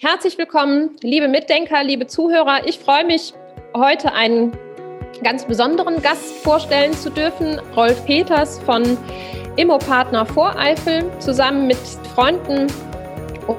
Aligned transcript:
Herzlich 0.00 0.38
willkommen, 0.38 0.90
liebe 1.02 1.26
Mitdenker, 1.26 1.82
liebe 1.82 2.06
Zuhörer. 2.06 2.60
Ich 2.66 2.78
freue 2.78 3.04
mich, 3.04 3.34
heute 3.76 4.12
einen 4.12 4.52
ganz 5.24 5.44
besonderen 5.44 6.00
Gast 6.00 6.36
vorstellen 6.44 6.92
zu 6.92 7.10
dürfen. 7.10 7.60
Rolf 7.74 8.06
Peters 8.06 8.60
von 8.60 8.96
Immopartner 9.56 10.24
Voreifel. 10.24 11.10
Zusammen 11.18 11.66
mit 11.66 11.78
Freunden 12.14 12.68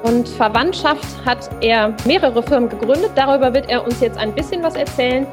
und 0.02 0.26
Verwandtschaft 0.30 1.04
hat 1.26 1.50
er 1.60 1.94
mehrere 2.06 2.42
Firmen 2.42 2.70
gegründet. 2.70 3.10
Darüber 3.16 3.52
wird 3.52 3.68
er 3.68 3.84
uns 3.84 4.00
jetzt 4.00 4.16
ein 4.16 4.34
bisschen 4.34 4.62
was 4.62 4.76
erzählen. 4.76 5.26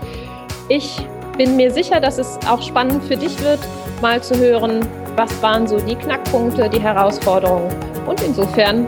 Ich 0.68 0.98
bin 1.38 1.56
mir 1.56 1.72
sicher, 1.72 2.02
dass 2.02 2.18
es 2.18 2.38
auch 2.50 2.62
spannend 2.62 3.02
für 3.06 3.16
dich 3.16 3.42
wird, 3.42 3.62
mal 4.02 4.22
zu 4.22 4.36
hören, 4.36 4.86
was 5.16 5.42
waren 5.42 5.68
so 5.68 5.80
die 5.80 5.96
Knackpunkte, 5.96 6.70
die 6.70 6.82
Herausforderungen. 6.82 7.74
Und 8.06 8.22
insofern 8.24 8.86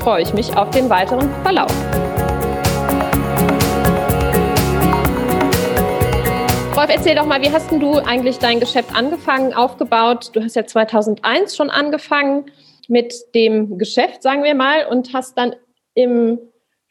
freue 0.00 0.22
ich 0.22 0.32
mich 0.32 0.56
auf 0.56 0.70
den 0.70 0.88
weiteren 0.88 1.30
Verlauf. 1.42 1.70
Rolf, 6.74 6.88
erzähl 6.88 7.14
doch 7.14 7.26
mal, 7.26 7.42
wie 7.42 7.52
hast 7.52 7.70
du 7.70 7.98
eigentlich 7.98 8.38
dein 8.38 8.60
Geschäft 8.60 8.94
angefangen, 8.96 9.52
aufgebaut? 9.52 10.30
Du 10.32 10.42
hast 10.42 10.56
ja 10.56 10.64
2001 10.64 11.54
schon 11.54 11.68
angefangen 11.68 12.46
mit 12.88 13.14
dem 13.34 13.76
Geschäft, 13.76 14.22
sagen 14.22 14.42
wir 14.42 14.54
mal, 14.54 14.86
und 14.86 15.12
hast 15.12 15.36
dann 15.36 15.54
im 15.94 16.38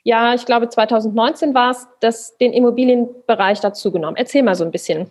Jahr, 0.03 0.35
ich 0.35 0.45
glaube 0.45 0.69
2019 0.69 1.55
war 1.55 1.75
es, 2.01 2.37
den 2.37 2.53
Immobilienbereich 2.53 3.59
dazugenommen. 3.59 4.15
Erzähl 4.17 4.43
mal 4.43 4.55
so 4.55 4.63
ein 4.63 4.71
bisschen. 4.71 5.09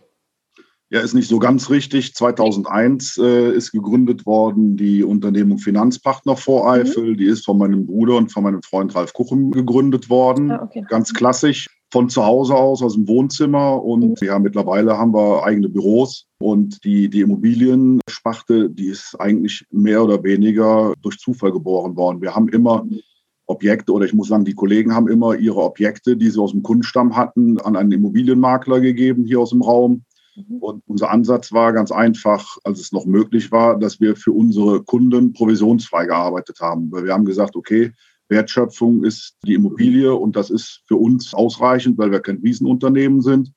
Ja, 0.91 1.01
ist 1.01 1.13
nicht 1.13 1.29
so 1.29 1.39
ganz 1.39 1.69
richtig. 1.69 2.15
2001 2.15 3.19
äh, 3.19 3.53
ist 3.53 3.73
gegründet 3.73 4.25
worden 4.25 4.77
die 4.77 5.05
Unternehmung 5.05 5.59
Finanzpartner 5.59 6.37
Voreifel. 6.37 7.11
Mhm. 7.11 7.17
Die 7.19 7.27
ist 7.27 7.45
von 7.45 7.59
meinem 7.59 7.87
Bruder 7.87 8.17
und 8.17 8.33
von 8.33 8.43
meinem 8.43 8.63
Freund 8.63 8.95
Ralf 8.95 9.13
Kuchen 9.13 9.51
gegründet 9.51 10.09
worden. 10.09 10.51
Ah, 10.51 10.63
okay. 10.63 10.85
Ganz 10.89 11.13
klassisch 11.13 11.69
von 11.91 12.09
zu 12.09 12.25
Hause 12.25 12.55
aus, 12.55 12.83
aus 12.83 12.95
dem 12.95 13.07
Wohnzimmer. 13.07 13.83
Und 13.83 14.21
mhm. 14.21 14.27
ja, 14.27 14.39
mittlerweile 14.39 14.97
haben 14.97 15.13
wir 15.13 15.45
eigene 15.45 15.69
Büros. 15.69 16.27
Und 16.39 16.83
die, 16.85 17.11
die 17.11 17.21
Immobilienspachte, 17.21 18.71
die 18.71 18.87
ist 18.87 19.15
eigentlich 19.19 19.67
mehr 19.71 20.03
oder 20.03 20.23
weniger 20.23 20.95
durch 21.03 21.19
Zufall 21.19 21.53
geboren 21.53 21.97
worden. 21.97 22.23
Wir 22.23 22.35
haben 22.35 22.49
immer 22.49 22.85
mhm. 22.85 23.01
Objekte 23.47 23.93
oder 23.93 24.07
ich 24.07 24.15
muss 24.15 24.29
sagen, 24.29 24.45
die 24.45 24.55
Kollegen 24.55 24.95
haben 24.95 25.09
immer 25.09 25.35
ihre 25.35 25.63
Objekte, 25.63 26.17
die 26.17 26.31
sie 26.31 26.41
aus 26.41 26.53
dem 26.53 26.63
Kundenstamm 26.63 27.17
hatten, 27.17 27.59
an 27.61 27.77
einen 27.77 27.93
Immobilienmakler 27.93 28.81
gegeben 28.81 29.25
hier 29.25 29.41
aus 29.41 29.51
dem 29.51 29.63
Raum. 29.63 30.05
Mhm. 30.39 30.59
Und 30.59 30.83
unser 30.87 31.11
Ansatz 31.11 31.53
war 31.53 31.73
ganz 31.73 31.91
einfach, 31.91 32.57
als 32.65 32.81
es 32.81 32.93
noch 32.93 33.07
möglich 33.07 33.51
war, 33.51 33.79
dass 33.79 34.01
wir 34.01 34.17
für 34.17 34.33
unsere 34.33 34.83
Kunden 34.83 35.33
provisionsfrei 35.33 36.07
gearbeitet 36.07 36.61
haben. 36.61 36.91
Weil 36.93 37.05
wir 37.05 37.13
haben 37.13 37.25
gesagt, 37.25 37.57
okay, 37.57 37.93
Wertschöpfung 38.29 39.05
ist 39.05 39.37
die 39.45 39.55
Immobilie 39.55 40.15
und 40.15 40.37
das 40.37 40.51
ist 40.51 40.83
für 40.87 40.97
uns 40.97 41.33
ausreichend, 41.35 41.99
weil 41.99 42.11
wir 42.11 42.21
kein 42.21 42.39
Riesenunternehmen 42.39 43.23
sind. 43.23 43.53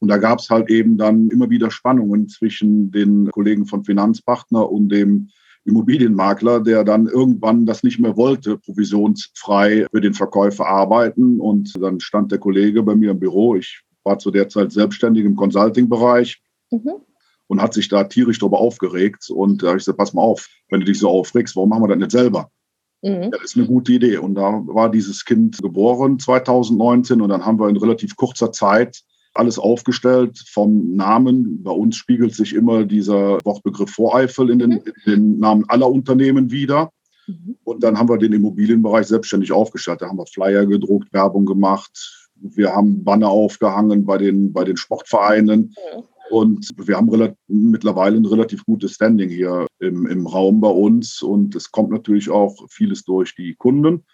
Und 0.00 0.08
da 0.08 0.18
gab 0.18 0.38
es 0.38 0.50
halt 0.50 0.70
eben 0.70 0.96
dann 0.96 1.28
immer 1.28 1.50
wieder 1.50 1.70
Spannungen 1.70 2.28
zwischen 2.28 2.90
den 2.90 3.30
Kollegen 3.30 3.66
von 3.66 3.84
Finanzpartner 3.84 4.70
und 4.70 4.90
dem 4.90 5.30
Immobilienmakler, 5.64 6.60
der 6.60 6.84
dann 6.84 7.06
irgendwann 7.06 7.66
das 7.66 7.82
nicht 7.82 7.98
mehr 7.98 8.16
wollte, 8.16 8.58
provisionsfrei 8.58 9.86
für 9.90 10.00
den 10.00 10.14
Verkäufer 10.14 10.66
arbeiten. 10.66 11.40
Und 11.40 11.72
dann 11.80 12.00
stand 12.00 12.32
der 12.32 12.38
Kollege 12.38 12.82
bei 12.82 12.94
mir 12.94 13.10
im 13.10 13.18
Büro. 13.18 13.56
Ich 13.56 13.82
war 14.08 14.18
zu 14.18 14.30
der 14.30 14.48
Zeit 14.48 14.72
selbstständig 14.72 15.24
im 15.24 15.36
Consulting-Bereich 15.36 16.40
mhm. 16.70 16.94
und 17.46 17.62
hat 17.62 17.74
sich 17.74 17.88
da 17.88 18.04
tierisch 18.04 18.38
darüber 18.38 18.58
aufgeregt. 18.58 19.30
Und 19.30 19.62
da 19.62 19.68
habe 19.68 19.76
ich 19.76 19.82
gesagt, 19.82 19.98
pass 19.98 20.14
mal 20.14 20.22
auf, 20.22 20.48
wenn 20.70 20.80
du 20.80 20.86
dich 20.86 20.98
so 20.98 21.10
aufregst, 21.10 21.54
warum 21.54 21.68
machen 21.68 21.82
wir 21.82 21.88
das 21.88 21.98
nicht 21.98 22.10
selber? 22.10 22.50
Mhm. 23.02 23.30
Das 23.30 23.42
ist 23.44 23.56
eine 23.56 23.66
gute 23.66 23.92
Idee. 23.92 24.16
Und 24.16 24.34
da 24.34 24.62
war 24.66 24.90
dieses 24.90 25.24
Kind 25.24 25.58
geboren 25.58 26.18
2019 26.18 27.20
und 27.20 27.28
dann 27.28 27.44
haben 27.44 27.60
wir 27.60 27.68
in 27.68 27.76
relativ 27.76 28.16
kurzer 28.16 28.50
Zeit 28.50 29.02
alles 29.34 29.58
aufgestellt 29.58 30.42
vom 30.48 30.94
Namen. 30.94 31.62
Bei 31.62 31.70
uns 31.70 31.96
spiegelt 31.96 32.34
sich 32.34 32.54
immer 32.54 32.84
dieser 32.84 33.38
Wortbegriff 33.44 33.90
Voreifel 33.90 34.50
in 34.50 34.58
den, 34.58 34.70
mhm. 34.70 34.82
in 35.04 35.12
den 35.12 35.38
Namen 35.38 35.64
aller 35.68 35.88
Unternehmen 35.88 36.50
wieder. 36.50 36.90
Mhm. 37.26 37.56
Und 37.62 37.84
dann 37.84 37.98
haben 37.98 38.08
wir 38.08 38.18
den 38.18 38.32
Immobilienbereich 38.32 39.06
selbstständig 39.06 39.52
aufgestellt. 39.52 40.02
Da 40.02 40.08
haben 40.08 40.18
wir 40.18 40.26
Flyer 40.26 40.66
gedruckt, 40.66 41.12
Werbung 41.12 41.44
gemacht, 41.44 42.27
wir 42.40 42.74
haben 42.74 43.04
Banner 43.04 43.28
aufgehangen 43.28 44.04
bei 44.04 44.18
den, 44.18 44.52
bei 44.52 44.64
den 44.64 44.76
Sportvereinen. 44.76 45.74
Und 46.30 46.70
wir 46.76 46.96
haben 46.96 47.34
mittlerweile 47.46 48.16
ein 48.16 48.26
relativ 48.26 48.64
gutes 48.66 48.92
Standing 48.92 49.30
hier 49.30 49.66
im, 49.78 50.06
im 50.06 50.26
Raum 50.26 50.60
bei 50.60 50.68
uns. 50.68 51.22
Und 51.22 51.54
es 51.54 51.70
kommt 51.70 51.90
natürlich 51.90 52.30
auch 52.30 52.54
vieles 52.68 53.04
durch 53.04 53.34
die 53.34 53.54
Kunden. 53.54 54.04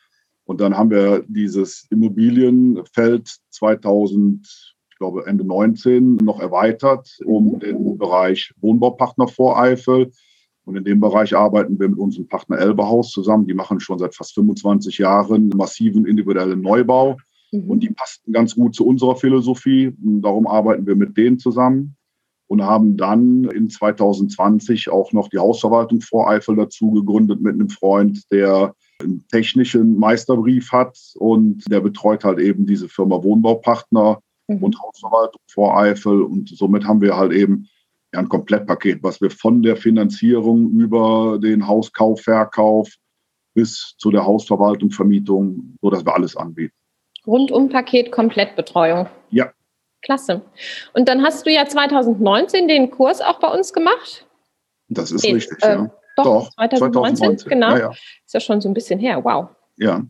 Und 0.44 0.60
dann 0.60 0.76
haben 0.76 0.90
wir 0.90 1.24
dieses 1.26 1.86
Immobilienfeld 1.90 3.34
2000, 3.50 4.46
ich 4.90 4.98
glaube 4.98 5.26
Ende 5.26 5.44
19, 5.44 6.16
noch 6.16 6.38
erweitert 6.38 7.18
um 7.24 7.54
mhm. 7.54 7.58
den 7.60 7.98
Bereich 7.98 8.52
Wohnbaupartner 8.60 9.26
Voreifel. 9.26 10.12
Und 10.66 10.76
in 10.76 10.84
dem 10.84 11.00
Bereich 11.00 11.36
arbeiten 11.36 11.78
wir 11.78 11.88
mit 11.88 11.98
unserem 11.98 12.26
Partner 12.26 12.58
Elbehaus 12.58 13.10
zusammen. 13.10 13.46
Die 13.46 13.54
machen 13.54 13.80
schon 13.80 13.98
seit 13.98 14.14
fast 14.14 14.34
25 14.34 14.98
Jahren 14.98 15.48
massiven 15.50 16.06
individuellen 16.06 16.60
Neubau. 16.60 17.16
Mhm. 17.54 17.70
Und 17.70 17.80
die 17.80 17.90
passten 17.90 18.32
ganz 18.32 18.54
gut 18.54 18.74
zu 18.74 18.86
unserer 18.86 19.16
Philosophie. 19.16 19.94
Und 20.02 20.22
darum 20.22 20.46
arbeiten 20.46 20.86
wir 20.86 20.96
mit 20.96 21.16
denen 21.16 21.38
zusammen 21.38 21.96
und 22.46 22.62
haben 22.62 22.96
dann 22.96 23.44
in 23.44 23.70
2020 23.70 24.90
auch 24.90 25.12
noch 25.12 25.28
die 25.28 25.38
Hausverwaltung 25.38 26.00
Voreifel 26.00 26.56
dazu 26.56 26.90
gegründet 26.92 27.40
mit 27.40 27.54
einem 27.54 27.70
Freund, 27.70 28.20
der 28.30 28.74
einen 29.00 29.26
technischen 29.28 29.98
Meisterbrief 29.98 30.70
hat 30.72 30.98
und 31.16 31.64
der 31.70 31.80
betreut 31.80 32.24
halt 32.24 32.38
eben 32.38 32.66
diese 32.66 32.88
Firma 32.88 33.22
Wohnbaupartner 33.22 34.20
mhm. 34.48 34.62
und 34.62 34.80
Hausverwaltung 34.80 35.40
Voreifel 35.50 36.22
und 36.22 36.48
somit 36.50 36.84
haben 36.84 37.00
wir 37.00 37.16
halt 37.16 37.32
eben 37.32 37.66
ja, 38.12 38.20
ein 38.20 38.28
Komplettpaket, 38.28 39.02
was 39.02 39.20
wir 39.20 39.30
von 39.30 39.62
der 39.62 39.76
Finanzierung 39.76 40.70
über 40.70 41.38
den 41.42 41.66
Hauskauf, 41.66 42.20
Verkauf 42.20 42.94
bis 43.54 43.94
zu 43.98 44.10
der 44.10 44.26
Hausverwaltung, 44.26 44.90
Vermietung, 44.90 45.76
so 45.80 45.90
dass 45.90 46.04
wir 46.04 46.14
alles 46.14 46.36
anbieten. 46.36 46.74
Rundumpaket 47.26 48.12
Komplettbetreuung. 48.12 49.08
Ja. 49.30 49.52
Klasse. 50.02 50.42
Und 50.92 51.08
dann 51.08 51.22
hast 51.22 51.46
du 51.46 51.50
ja 51.50 51.66
2019 51.66 52.68
den 52.68 52.90
Kurs 52.90 53.20
auch 53.20 53.40
bei 53.40 53.48
uns 53.48 53.72
gemacht? 53.72 54.26
Das 54.88 55.10
ist 55.10 55.24
den, 55.24 55.36
richtig, 55.36 55.62
äh, 55.64 55.74
ja. 55.74 55.90
Doch, 56.16 56.24
doch 56.24 56.54
2019, 56.54 57.38
2019, 57.38 57.48
genau. 57.48 57.70
Ja, 57.70 57.78
ja. 57.78 57.90
Ist 57.90 58.34
ja 58.34 58.40
schon 58.40 58.60
so 58.60 58.68
ein 58.68 58.74
bisschen 58.74 59.00
her, 59.00 59.24
wow. 59.24 59.48
Ja. 59.76 60.02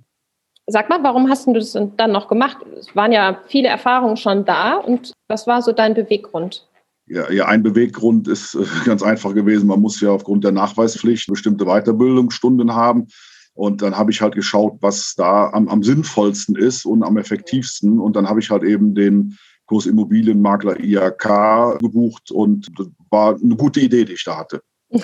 Sag 0.66 0.88
mal, 0.88 1.02
warum 1.02 1.28
hast 1.28 1.46
du 1.46 1.52
das 1.52 1.78
dann 1.96 2.12
noch 2.12 2.28
gemacht? 2.28 2.58
Es 2.78 2.94
waren 2.96 3.12
ja 3.12 3.40
viele 3.46 3.68
Erfahrungen 3.68 4.16
schon 4.16 4.44
da 4.44 4.76
und 4.76 5.12
was 5.28 5.46
war 5.46 5.62
so 5.62 5.72
dein 5.72 5.94
Beweggrund? 5.94 6.66
Ja, 7.06 7.30
ja, 7.30 7.46
ein 7.46 7.62
Beweggrund 7.62 8.28
ist 8.28 8.54
äh, 8.54 8.64
ganz 8.84 9.02
einfach 9.02 9.34
gewesen. 9.34 9.66
Man 9.66 9.80
muss 9.80 10.00
ja 10.00 10.10
aufgrund 10.10 10.44
der 10.44 10.52
Nachweispflicht 10.52 11.26
bestimmte 11.28 11.66
Weiterbildungsstunden 11.66 12.74
haben. 12.74 13.08
Und 13.54 13.82
dann 13.82 13.96
habe 13.96 14.10
ich 14.10 14.20
halt 14.20 14.34
geschaut, 14.34 14.78
was 14.80 15.14
da 15.16 15.50
am, 15.50 15.68
am 15.68 15.82
sinnvollsten 15.82 16.56
ist 16.56 16.84
und 16.84 17.04
am 17.04 17.16
effektivsten. 17.16 18.00
Und 18.00 18.16
dann 18.16 18.28
habe 18.28 18.40
ich 18.40 18.50
halt 18.50 18.64
eben 18.64 18.94
den 18.94 19.38
Kurs 19.66 19.86
Immobilienmakler 19.86 20.78
IAK 20.80 21.78
gebucht 21.78 22.30
und 22.30 22.68
das 22.78 22.88
war 23.10 23.34
eine 23.34 23.56
gute 23.56 23.80
Idee, 23.80 24.04
die 24.04 24.12
ich 24.12 24.24
da 24.24 24.36
hatte. 24.36 24.62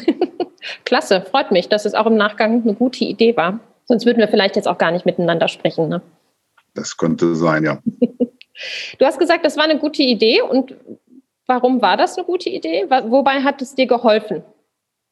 Klasse, 0.85 1.25
freut 1.31 1.51
mich, 1.51 1.69
dass 1.69 1.87
es 1.87 1.95
auch 1.95 2.07
im 2.07 2.17
Nachgang 2.17 2.63
eine 2.63 2.75
gute 2.75 3.05
Idee 3.05 3.37
war. 3.37 3.61
Sonst 3.87 4.05
würden 4.05 4.19
wir 4.19 4.29
vielleicht 4.29 4.57
jetzt 4.57 4.69
auch 4.69 4.79
gar 4.79 4.91
nicht 4.91 5.07
miteinander 5.07 5.49
sprechen. 5.49 5.89
Ne? 5.89 6.03
Das 6.75 6.97
könnte 6.97 7.35
sein, 7.35 7.65
ja. 7.65 7.79
du 8.99 9.05
hast 9.05 9.19
gesagt, 9.19 9.45
das 9.45 9.57
war 9.57 9.65
eine 9.65 9.79
gute 9.79 10.03
Idee. 10.03 10.43
Und 10.43 10.75
warum 11.47 11.81
war 11.81 11.97
das 11.97 12.17
eine 12.17 12.27
gute 12.27 12.51
Idee? 12.51 12.87
Wobei 12.89 13.43
hat 13.43 13.63
es 13.63 13.75
dir 13.75 13.87
geholfen? 13.87 14.43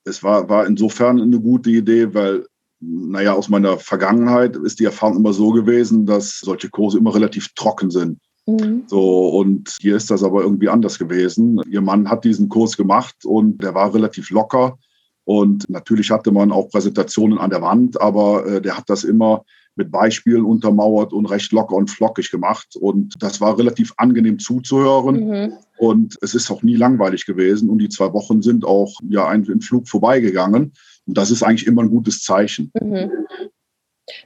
Es 0.04 0.22
war, 0.22 0.48
war 0.48 0.66
insofern 0.66 1.20
eine 1.20 1.40
gute 1.40 1.70
Idee, 1.70 2.12
weil 2.14 2.46
naja, 2.80 3.32
aus 3.34 3.48
meiner 3.48 3.78
Vergangenheit 3.78 4.56
ist 4.56 4.80
die 4.80 4.84
Erfahrung 4.84 5.16
immer 5.16 5.32
so 5.32 5.50
gewesen, 5.50 6.06
dass 6.06 6.38
solche 6.38 6.70
Kurse 6.70 6.98
immer 6.98 7.14
relativ 7.14 7.48
trocken 7.54 7.90
sind. 7.90 8.20
Mhm. 8.46 8.84
So, 8.86 9.28
und 9.28 9.76
hier 9.80 9.96
ist 9.96 10.10
das 10.10 10.22
aber 10.22 10.42
irgendwie 10.42 10.68
anders 10.68 10.98
gewesen. 10.98 11.60
Ihr 11.68 11.82
Mann 11.82 12.08
hat 12.08 12.24
diesen 12.24 12.48
Kurs 12.48 12.76
gemacht 12.76 13.24
und 13.24 13.62
der 13.62 13.74
war 13.74 13.92
relativ 13.94 14.30
locker. 14.30 14.78
Und 15.24 15.68
natürlich 15.68 16.10
hatte 16.10 16.32
man 16.32 16.50
auch 16.52 16.70
Präsentationen 16.70 17.38
an 17.38 17.50
der 17.50 17.60
Wand, 17.60 18.00
aber 18.00 18.46
äh, 18.46 18.62
der 18.62 18.78
hat 18.78 18.88
das 18.88 19.04
immer 19.04 19.44
mit 19.78 19.90
Beispielen 19.90 20.44
untermauert 20.44 21.12
und 21.12 21.26
recht 21.26 21.52
locker 21.52 21.76
und 21.76 21.90
flockig 21.90 22.30
gemacht. 22.30 22.76
Und 22.76 23.22
das 23.22 23.40
war 23.40 23.58
relativ 23.58 23.92
angenehm 23.98 24.38
zuzuhören. 24.38 25.28
Mhm. 25.28 25.52
Und 25.76 26.18
es 26.22 26.34
ist 26.34 26.50
auch 26.50 26.62
nie 26.62 26.76
langweilig 26.76 27.26
gewesen. 27.26 27.68
Und 27.68 27.78
die 27.78 27.90
zwei 27.90 28.12
Wochen 28.12 28.42
sind 28.42 28.64
auch 28.64 28.98
ja 29.08 29.28
ein, 29.28 29.46
ein 29.48 29.60
Flug 29.60 29.86
vorbeigegangen. 29.88 30.72
Und 31.08 31.16
das 31.16 31.30
ist 31.30 31.42
eigentlich 31.42 31.66
immer 31.66 31.82
ein 31.82 31.90
gutes 31.90 32.22
Zeichen. 32.22 32.70
Mhm. 32.80 33.10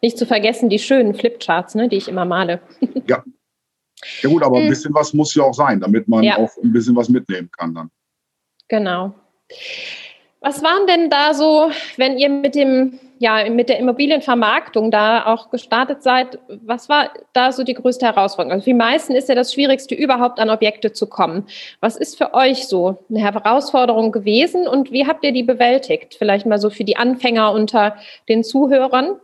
Nicht 0.02 0.18
zu 0.18 0.26
vergessen 0.26 0.68
die 0.68 0.78
schönen 0.78 1.14
Flipcharts, 1.14 1.74
ne, 1.74 1.88
die 1.88 1.96
ich 1.96 2.08
immer 2.08 2.24
male. 2.24 2.60
ja. 3.08 3.24
Ja 4.20 4.28
gut, 4.28 4.42
aber 4.42 4.58
ein 4.58 4.64
mhm. 4.64 4.70
bisschen 4.70 4.94
was 4.94 5.14
muss 5.14 5.34
ja 5.34 5.44
auch 5.44 5.54
sein, 5.54 5.80
damit 5.80 6.08
man 6.08 6.24
ja. 6.24 6.36
auch 6.36 6.50
ein 6.62 6.72
bisschen 6.72 6.96
was 6.96 7.08
mitnehmen 7.08 7.50
kann 7.56 7.72
dann. 7.72 7.90
Genau. 8.68 9.14
Was 10.42 10.60
waren 10.62 10.88
denn 10.88 11.08
da 11.08 11.34
so, 11.34 11.70
wenn 11.96 12.18
ihr 12.18 12.28
mit 12.28 12.56
dem, 12.56 12.98
ja, 13.20 13.48
mit 13.48 13.68
der 13.68 13.78
Immobilienvermarktung 13.78 14.90
da 14.90 15.24
auch 15.26 15.50
gestartet 15.50 16.02
seid? 16.02 16.40
Was 16.48 16.88
war 16.88 17.10
da 17.32 17.52
so 17.52 17.62
die 17.62 17.74
größte 17.74 18.04
Herausforderung? 18.04 18.52
Also 18.52 18.64
für 18.64 18.70
die 18.70 18.74
meisten 18.74 19.14
ist 19.14 19.28
ja 19.28 19.36
das 19.36 19.54
Schwierigste, 19.54 19.94
überhaupt 19.94 20.40
an 20.40 20.50
Objekte 20.50 20.92
zu 20.92 21.06
kommen. 21.06 21.46
Was 21.80 21.96
ist 21.96 22.18
für 22.18 22.34
euch 22.34 22.66
so 22.66 22.98
eine 23.08 23.20
Herausforderung 23.20 24.10
gewesen 24.10 24.66
und 24.66 24.90
wie 24.90 25.06
habt 25.06 25.24
ihr 25.24 25.32
die 25.32 25.44
bewältigt? 25.44 26.16
Vielleicht 26.18 26.44
mal 26.44 26.58
so 26.58 26.70
für 26.70 26.84
die 26.84 26.96
Anfänger 26.96 27.52
unter 27.52 27.94
den 28.28 28.42
Zuhörern. 28.42 29.20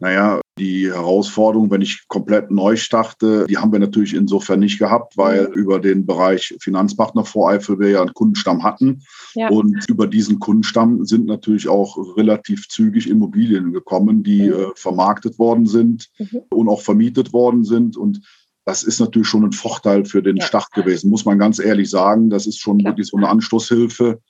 Naja, 0.00 0.41
die 0.58 0.92
Herausforderung, 0.92 1.70
wenn 1.70 1.80
ich 1.80 2.06
komplett 2.08 2.50
neu 2.50 2.76
starte, 2.76 3.46
die 3.48 3.56
haben 3.56 3.72
wir 3.72 3.78
natürlich 3.78 4.14
insofern 4.14 4.60
nicht 4.60 4.78
gehabt, 4.78 5.16
weil 5.16 5.48
mhm. 5.48 5.54
über 5.54 5.80
den 5.80 6.04
Bereich 6.04 6.54
Finanzpartner 6.60 7.24
Voreifel 7.24 7.78
wir 7.78 7.88
ja 7.88 8.02
einen 8.02 8.12
Kundenstamm 8.12 8.62
hatten. 8.62 9.02
Ja. 9.34 9.48
Und 9.48 9.88
über 9.88 10.06
diesen 10.06 10.40
Kundenstamm 10.40 11.06
sind 11.06 11.26
natürlich 11.26 11.68
auch 11.68 11.96
relativ 12.16 12.68
zügig 12.68 13.08
Immobilien 13.08 13.72
gekommen, 13.72 14.22
die 14.22 14.42
mhm. 14.42 14.52
äh, 14.52 14.66
vermarktet 14.74 15.38
worden 15.38 15.66
sind 15.66 16.10
mhm. 16.18 16.42
und 16.50 16.68
auch 16.68 16.82
vermietet 16.82 17.32
worden 17.32 17.64
sind. 17.64 17.96
Und 17.96 18.20
das 18.66 18.82
ist 18.82 19.00
natürlich 19.00 19.28
schon 19.28 19.44
ein 19.44 19.52
Vorteil 19.52 20.04
für 20.04 20.22
den 20.22 20.36
ja. 20.36 20.44
Start 20.44 20.70
gewesen, 20.72 21.10
muss 21.10 21.24
man 21.24 21.38
ganz 21.38 21.58
ehrlich 21.60 21.88
sagen. 21.88 22.28
Das 22.28 22.46
ist 22.46 22.60
schon 22.60 22.78
Klar. 22.78 22.92
wirklich 22.92 23.08
so 23.08 23.16
eine 23.16 23.28
Anstoßhilfe. 23.28 24.20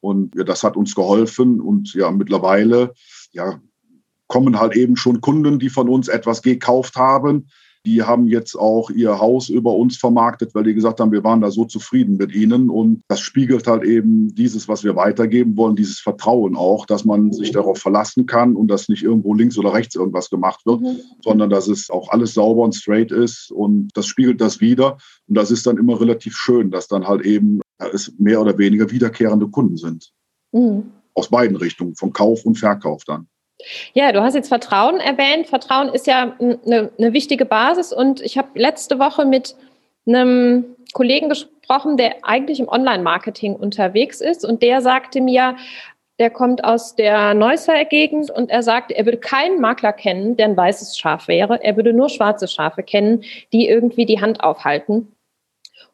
Und 0.00 0.34
ja, 0.34 0.44
das 0.44 0.62
hat 0.62 0.76
uns 0.76 0.94
geholfen. 0.94 1.60
Und 1.60 1.94
ja, 1.94 2.10
mittlerweile, 2.10 2.92
ja, 3.32 3.60
kommen 4.30 4.60
halt 4.60 4.76
eben 4.76 4.96
schon 4.96 5.20
Kunden, 5.20 5.58
die 5.58 5.68
von 5.68 5.88
uns 5.88 6.08
etwas 6.08 6.40
gekauft 6.40 6.94
haben. 6.94 7.48
Die 7.84 8.02
haben 8.02 8.28
jetzt 8.28 8.54
auch 8.56 8.90
ihr 8.90 9.18
Haus 9.18 9.48
über 9.48 9.74
uns 9.74 9.96
vermarktet, 9.96 10.54
weil 10.54 10.64
die 10.64 10.74
gesagt 10.74 11.00
haben, 11.00 11.12
wir 11.12 11.24
waren 11.24 11.40
da 11.40 11.50
so 11.50 11.64
zufrieden 11.64 12.16
mit 12.16 12.32
ihnen. 12.32 12.70
Und 12.70 13.02
das 13.08 13.20
spiegelt 13.20 13.66
halt 13.66 13.82
eben 13.82 14.32
dieses, 14.34 14.68
was 14.68 14.84
wir 14.84 14.94
weitergeben 14.94 15.56
wollen, 15.56 15.74
dieses 15.74 15.98
Vertrauen 15.98 16.56
auch, 16.56 16.86
dass 16.86 17.04
man 17.04 17.32
sich 17.32 17.50
darauf 17.50 17.78
verlassen 17.78 18.26
kann 18.26 18.54
und 18.54 18.68
dass 18.68 18.88
nicht 18.88 19.02
irgendwo 19.02 19.34
links 19.34 19.58
oder 19.58 19.72
rechts 19.72 19.96
irgendwas 19.96 20.30
gemacht 20.30 20.60
wird, 20.64 20.82
mhm. 20.82 21.00
sondern 21.24 21.50
dass 21.50 21.66
es 21.66 21.90
auch 21.90 22.10
alles 22.10 22.34
sauber 22.34 22.62
und 22.62 22.74
straight 22.74 23.10
ist. 23.10 23.50
Und 23.50 23.88
das 23.94 24.06
spiegelt 24.06 24.40
das 24.40 24.60
wieder. 24.60 24.98
Und 25.26 25.36
das 25.36 25.50
ist 25.50 25.66
dann 25.66 25.76
immer 25.76 26.00
relativ 26.00 26.36
schön, 26.36 26.70
dass 26.70 26.86
dann 26.86 27.08
halt 27.08 27.24
eben 27.24 27.62
es 27.78 28.12
mehr 28.18 28.40
oder 28.40 28.56
weniger 28.58 28.90
wiederkehrende 28.92 29.48
Kunden 29.48 29.76
sind. 29.76 30.12
Mhm. 30.52 30.84
Aus 31.14 31.30
beiden 31.30 31.56
Richtungen, 31.56 31.96
von 31.96 32.12
Kauf 32.12 32.44
und 32.44 32.58
Verkauf 32.58 33.02
dann. 33.04 33.26
Ja, 33.94 34.12
du 34.12 34.22
hast 34.22 34.34
jetzt 34.34 34.48
Vertrauen 34.48 35.00
erwähnt. 35.00 35.48
Vertrauen 35.48 35.88
ist 35.88 36.06
ja 36.06 36.34
eine, 36.38 36.90
eine 36.98 37.12
wichtige 37.12 37.44
Basis 37.44 37.92
und 37.92 38.20
ich 38.20 38.38
habe 38.38 38.48
letzte 38.54 38.98
Woche 38.98 39.24
mit 39.24 39.54
einem 40.06 40.76
Kollegen 40.92 41.28
gesprochen, 41.28 41.96
der 41.96 42.16
eigentlich 42.22 42.60
im 42.60 42.68
Online-Marketing 42.68 43.54
unterwegs 43.54 44.20
ist 44.20 44.44
und 44.44 44.62
der 44.62 44.80
sagte 44.80 45.20
mir, 45.20 45.56
der 46.18 46.30
kommt 46.30 46.64
aus 46.64 46.96
der 46.96 47.32
Neusser 47.32 47.84
Gegend 47.86 48.30
und 48.30 48.50
er 48.50 48.62
sagt, 48.62 48.92
er 48.92 49.06
würde 49.06 49.16
keinen 49.16 49.58
Makler 49.58 49.94
kennen, 49.94 50.36
der 50.36 50.48
ein 50.48 50.56
weißes 50.56 50.98
Schaf 50.98 51.28
wäre. 51.28 51.64
Er 51.64 51.76
würde 51.76 51.94
nur 51.94 52.10
schwarze 52.10 52.46
Schafe 52.46 52.82
kennen, 52.82 53.24
die 53.54 53.66
irgendwie 53.66 54.04
die 54.04 54.20
Hand 54.20 54.44
aufhalten. 54.44 55.16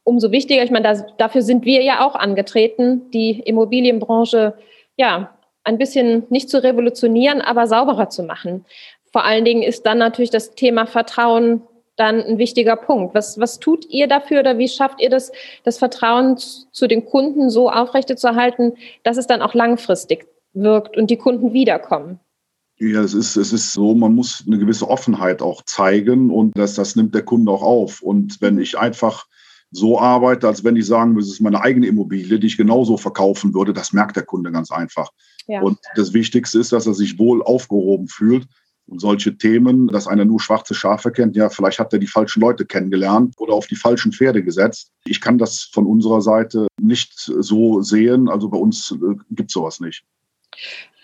Umso 0.02 0.32
wichtiger, 0.32 0.64
ich 0.64 0.72
meine, 0.72 0.88
das, 0.88 1.04
dafür 1.18 1.42
sind 1.42 1.64
wir 1.64 1.82
ja 1.82 2.04
auch 2.04 2.16
angetreten, 2.16 3.08
die 3.12 3.38
Immobilienbranche 3.38 4.54
ja 4.96 5.35
ein 5.66 5.78
bisschen 5.78 6.24
nicht 6.30 6.48
zu 6.48 6.62
revolutionieren, 6.62 7.40
aber 7.40 7.66
sauberer 7.66 8.08
zu 8.08 8.22
machen. 8.22 8.64
Vor 9.12 9.24
allen 9.24 9.44
Dingen 9.44 9.62
ist 9.62 9.84
dann 9.84 9.98
natürlich 9.98 10.30
das 10.30 10.54
Thema 10.54 10.86
Vertrauen 10.86 11.62
dann 11.96 12.22
ein 12.22 12.38
wichtiger 12.38 12.76
Punkt. 12.76 13.14
Was, 13.14 13.40
was 13.40 13.58
tut 13.58 13.86
ihr 13.86 14.06
dafür 14.06 14.40
oder 14.40 14.58
wie 14.58 14.68
schafft 14.68 15.00
ihr 15.00 15.10
das, 15.10 15.32
das 15.64 15.78
Vertrauen 15.78 16.36
zu 16.38 16.86
den 16.86 17.04
Kunden 17.04 17.50
so 17.50 17.70
aufrechtzuerhalten, 17.70 18.74
dass 19.02 19.16
es 19.16 19.26
dann 19.26 19.42
auch 19.42 19.54
langfristig 19.54 20.26
wirkt 20.52 20.96
und 20.96 21.10
die 21.10 21.16
Kunden 21.16 21.52
wiederkommen? 21.52 22.20
Ja, 22.78 23.00
es 23.00 23.14
ist, 23.14 23.36
es 23.36 23.52
ist 23.52 23.72
so, 23.72 23.94
man 23.94 24.14
muss 24.14 24.44
eine 24.46 24.58
gewisse 24.58 24.88
Offenheit 24.88 25.40
auch 25.40 25.62
zeigen 25.62 26.30
und 26.30 26.56
das, 26.56 26.74
das 26.74 26.94
nimmt 26.94 27.14
der 27.14 27.22
Kunde 27.22 27.50
auch 27.50 27.62
auf. 27.62 28.02
Und 28.02 28.40
wenn 28.42 28.58
ich 28.58 28.78
einfach 28.78 29.26
so 29.76 30.00
arbeite, 30.00 30.48
als 30.48 30.64
wenn 30.64 30.76
ich 30.76 30.86
sagen 30.86 31.14
würde, 31.14 31.26
es 31.26 31.32
ist 31.32 31.40
meine 31.40 31.60
eigene 31.60 31.86
Immobilie, 31.86 32.38
die 32.38 32.46
ich 32.46 32.56
genauso 32.56 32.96
verkaufen 32.96 33.54
würde, 33.54 33.72
das 33.72 33.92
merkt 33.92 34.16
der 34.16 34.24
Kunde 34.24 34.50
ganz 34.50 34.70
einfach. 34.70 35.10
Ja. 35.46 35.60
Und 35.60 35.78
das 35.94 36.12
Wichtigste 36.12 36.58
ist, 36.58 36.72
dass 36.72 36.86
er 36.86 36.94
sich 36.94 37.18
wohl 37.18 37.42
aufgehoben 37.42 38.08
fühlt. 38.08 38.46
Und 38.88 39.00
solche 39.00 39.36
Themen, 39.36 39.88
dass 39.88 40.06
einer 40.06 40.24
nur 40.24 40.40
schwarze 40.40 40.72
Schafe 40.72 41.10
kennt, 41.10 41.34
ja, 41.34 41.48
vielleicht 41.48 41.80
hat 41.80 41.92
er 41.92 41.98
die 41.98 42.06
falschen 42.06 42.40
Leute 42.40 42.64
kennengelernt 42.64 43.34
oder 43.36 43.52
auf 43.52 43.66
die 43.66 43.74
falschen 43.74 44.12
Pferde 44.12 44.44
gesetzt. 44.44 44.92
Ich 45.04 45.20
kann 45.20 45.38
das 45.38 45.62
von 45.62 45.86
unserer 45.86 46.22
Seite 46.22 46.68
nicht 46.80 47.12
so 47.16 47.82
sehen. 47.82 48.28
Also 48.28 48.48
bei 48.48 48.58
uns 48.58 48.92
äh, 48.92 49.16
gibt 49.30 49.50
es 49.50 49.54
sowas 49.54 49.80
nicht. 49.80 50.04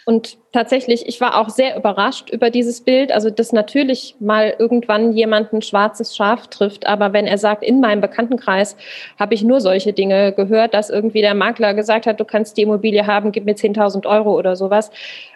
Und 0.04 0.38
tatsächlich, 0.52 1.06
ich 1.06 1.20
war 1.20 1.38
auch 1.38 1.49
sehr 1.49 1.76
überrascht 1.76 2.28
über 2.31 2.50
dieses 2.50 2.81
Bild. 2.81 3.12
Also, 3.12 3.31
dass 3.31 3.52
natürlich 3.52 4.16
mal 4.19 4.54
irgendwann 4.58 5.12
jemand 5.12 5.52
ein 5.52 5.62
schwarzes 5.62 6.16
Schaf 6.16 6.49
trifft. 6.49 6.87
Aber 6.87 7.12
wenn 7.12 7.26
er 7.26 7.38
sagt, 7.38 7.62
in 7.62 7.81
meinem 7.81 8.00
Bekanntenkreis 8.00 8.76
habe 9.19 9.34
ich 9.34 9.44
nur 9.44 9.60
solche 9.60 9.93
Dinge 9.93 10.32
gehört, 10.32 10.75
dass 10.75 10.90
irgendwie 10.90 11.20
der 11.20 11.34
Makler 11.34 11.75
gesagt 11.75 12.06
hat, 12.06 12.19
du 12.19 12.25
kannst 12.25 12.56
die 12.56 12.62
Immobilie 12.62 13.06
haben, 13.06 13.31
gib 13.31 13.44
mir 13.44 13.54
10.000 13.54 14.06
Euro 14.06 14.37
oder 14.37 14.56
sowas. 14.56 14.90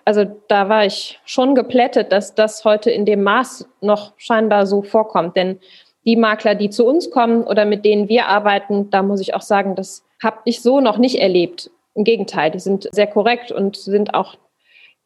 Also, 0.05 0.25
da 0.49 0.69
war 0.69 0.85
ich 0.85 1.21
schon 1.25 1.55
geplättet, 1.55 2.11
dass 2.11 2.35
das 2.35 2.65
heute 2.65 2.91
in 2.91 3.05
dem 3.05 3.23
Maß 3.23 3.69
noch 3.81 4.15
scheinbar 4.17 4.67
so 4.67 4.83
vorkommt. 4.83 5.37
Denn 5.37 5.61
die 6.05 6.17
Makler, 6.17 6.57
die 6.57 6.71
zu 6.71 6.87
uns 6.87 7.11
kommen 7.11 7.45
oder 7.45 7.65
mit 7.65 7.85
denen 7.85 8.09
wir 8.09 8.27
arbeiten, 8.27 8.91
da 8.91 9.03
muss 9.03 9.21
ich 9.21 9.35
auch 9.35 9.43
sagen, 9.43 9.77
das 9.77 10.05
habe 10.23 10.39
ich 10.45 10.61
so 10.61 10.81
noch 10.81 10.99
nicht 10.99 11.21
erlebt. 11.21 11.71
Im 11.95 12.05
Gegenteil, 12.05 12.51
die 12.51 12.59
sind 12.59 12.89
sehr 12.93 13.07
korrekt 13.07 13.53
und 13.53 13.77
sind 13.77 14.15
auch 14.15 14.37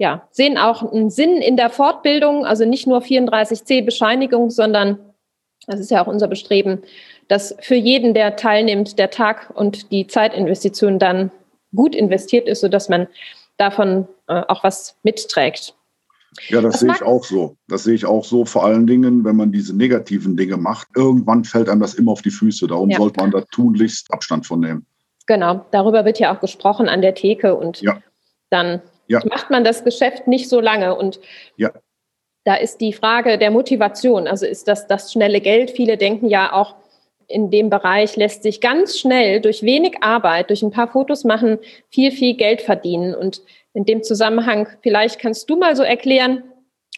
ja, 0.01 0.27
sehen 0.31 0.57
auch 0.57 0.83
einen 0.93 1.11
Sinn 1.11 1.43
in 1.43 1.59
der 1.59 1.69
Fortbildung, 1.69 2.47
also 2.47 2.65
nicht 2.65 2.87
nur 2.87 3.03
34c 3.03 3.85
Bescheinigung, 3.85 4.49
sondern 4.49 4.99
das 5.67 5.79
ist 5.79 5.91
ja 5.91 6.03
auch 6.03 6.07
unser 6.07 6.27
Bestreben, 6.27 6.83
dass 7.29 7.55
für 7.61 7.75
jeden, 7.75 8.15
der 8.15 8.37
teilnimmt, 8.37 8.99
der 8.99 9.11
Tag 9.11 9.53
und 9.55 9.93
die 9.93 10.07
Zeitinvestition 10.07 10.99
dann 10.99 11.31
gut 11.77 11.95
investiert 11.95 12.49
ist, 12.49 12.63
sodass 12.63 12.89
man 12.89 13.09
davon 13.59 14.09
äh, 14.27 14.41
auch 14.49 14.65
was 14.65 14.97
mitträgt. 15.03 15.75
Ja, 16.49 16.63
das, 16.63 16.73
das 16.73 16.81
sehe 16.81 16.93
ich 16.93 17.03
auch 17.03 17.25
so. 17.25 17.57
Das 17.69 17.85
sehe 17.85 17.95
ich 17.95 18.07
auch 18.07 18.25
so. 18.25 18.47
Vor 18.47 18.65
allen 18.65 18.87
Dingen, 18.87 19.23
wenn 19.27 19.37
man 19.37 19.53
diese 19.53 19.77
negativen 19.77 20.35
Dinge 20.35 20.57
macht, 20.57 20.89
irgendwann 20.97 21.45
fällt 21.45 21.69
einem 21.69 21.83
das 21.83 21.93
immer 21.93 22.13
auf 22.13 22.23
die 22.23 22.31
Füße. 22.31 22.67
Darum 22.69 22.89
ja. 22.89 22.97
sollte 22.97 23.21
man 23.21 23.33
da 23.33 23.43
tunlichst 23.43 24.11
Abstand 24.15 24.47
von 24.47 24.61
nehmen. 24.61 24.87
Genau, 25.27 25.67
darüber 25.73 26.07
wird 26.07 26.19
ja 26.19 26.35
auch 26.35 26.41
gesprochen 26.41 26.89
an 26.89 27.03
der 27.03 27.15
Theke 27.15 27.55
und 27.55 27.83
ja. 27.83 27.99
dann 28.49 28.81
ja. 29.11 29.21
macht 29.29 29.51
man 29.51 29.65
das 29.65 29.85
Geschäft 29.85 30.27
nicht 30.27 30.49
so 30.49 30.61
lange. 30.61 30.95
Und 30.95 31.21
ja. 31.57 31.71
da 32.45 32.55
ist 32.55 32.81
die 32.81 32.93
Frage 32.93 33.39
der 33.39 33.51
Motivation. 33.51 34.29
Also 34.29 34.47
ist 34.47 34.69
das 34.69 34.87
das 34.87 35.13
schnelle 35.13 35.41
Geld? 35.41 35.73
Viele 35.73 35.97
denken 35.97 36.29
ja 36.29 36.53
auch, 36.53 36.77
in 37.27 37.51
dem 37.51 37.71
Bereich 37.71 38.17
lässt 38.17 38.43
sich 38.43 38.61
ganz 38.61 38.99
schnell 38.99 39.41
durch 39.41 39.63
wenig 39.63 40.03
Arbeit, 40.03 40.51
durch 40.51 40.63
ein 40.63 40.73
paar 40.73 40.89
Fotos 40.89 41.25
machen, 41.25 41.59
viel, 41.89 42.11
viel 42.11 42.37
Geld 42.37 42.61
verdienen. 42.61 43.15
Und 43.15 43.43
in 43.73 43.85
dem 43.85 44.03
Zusammenhang, 44.03 44.69
vielleicht 44.83 45.21
kannst 45.21 45.49
du 45.49 45.57
mal 45.57 45.77
so 45.77 45.83
erklären 45.83 46.43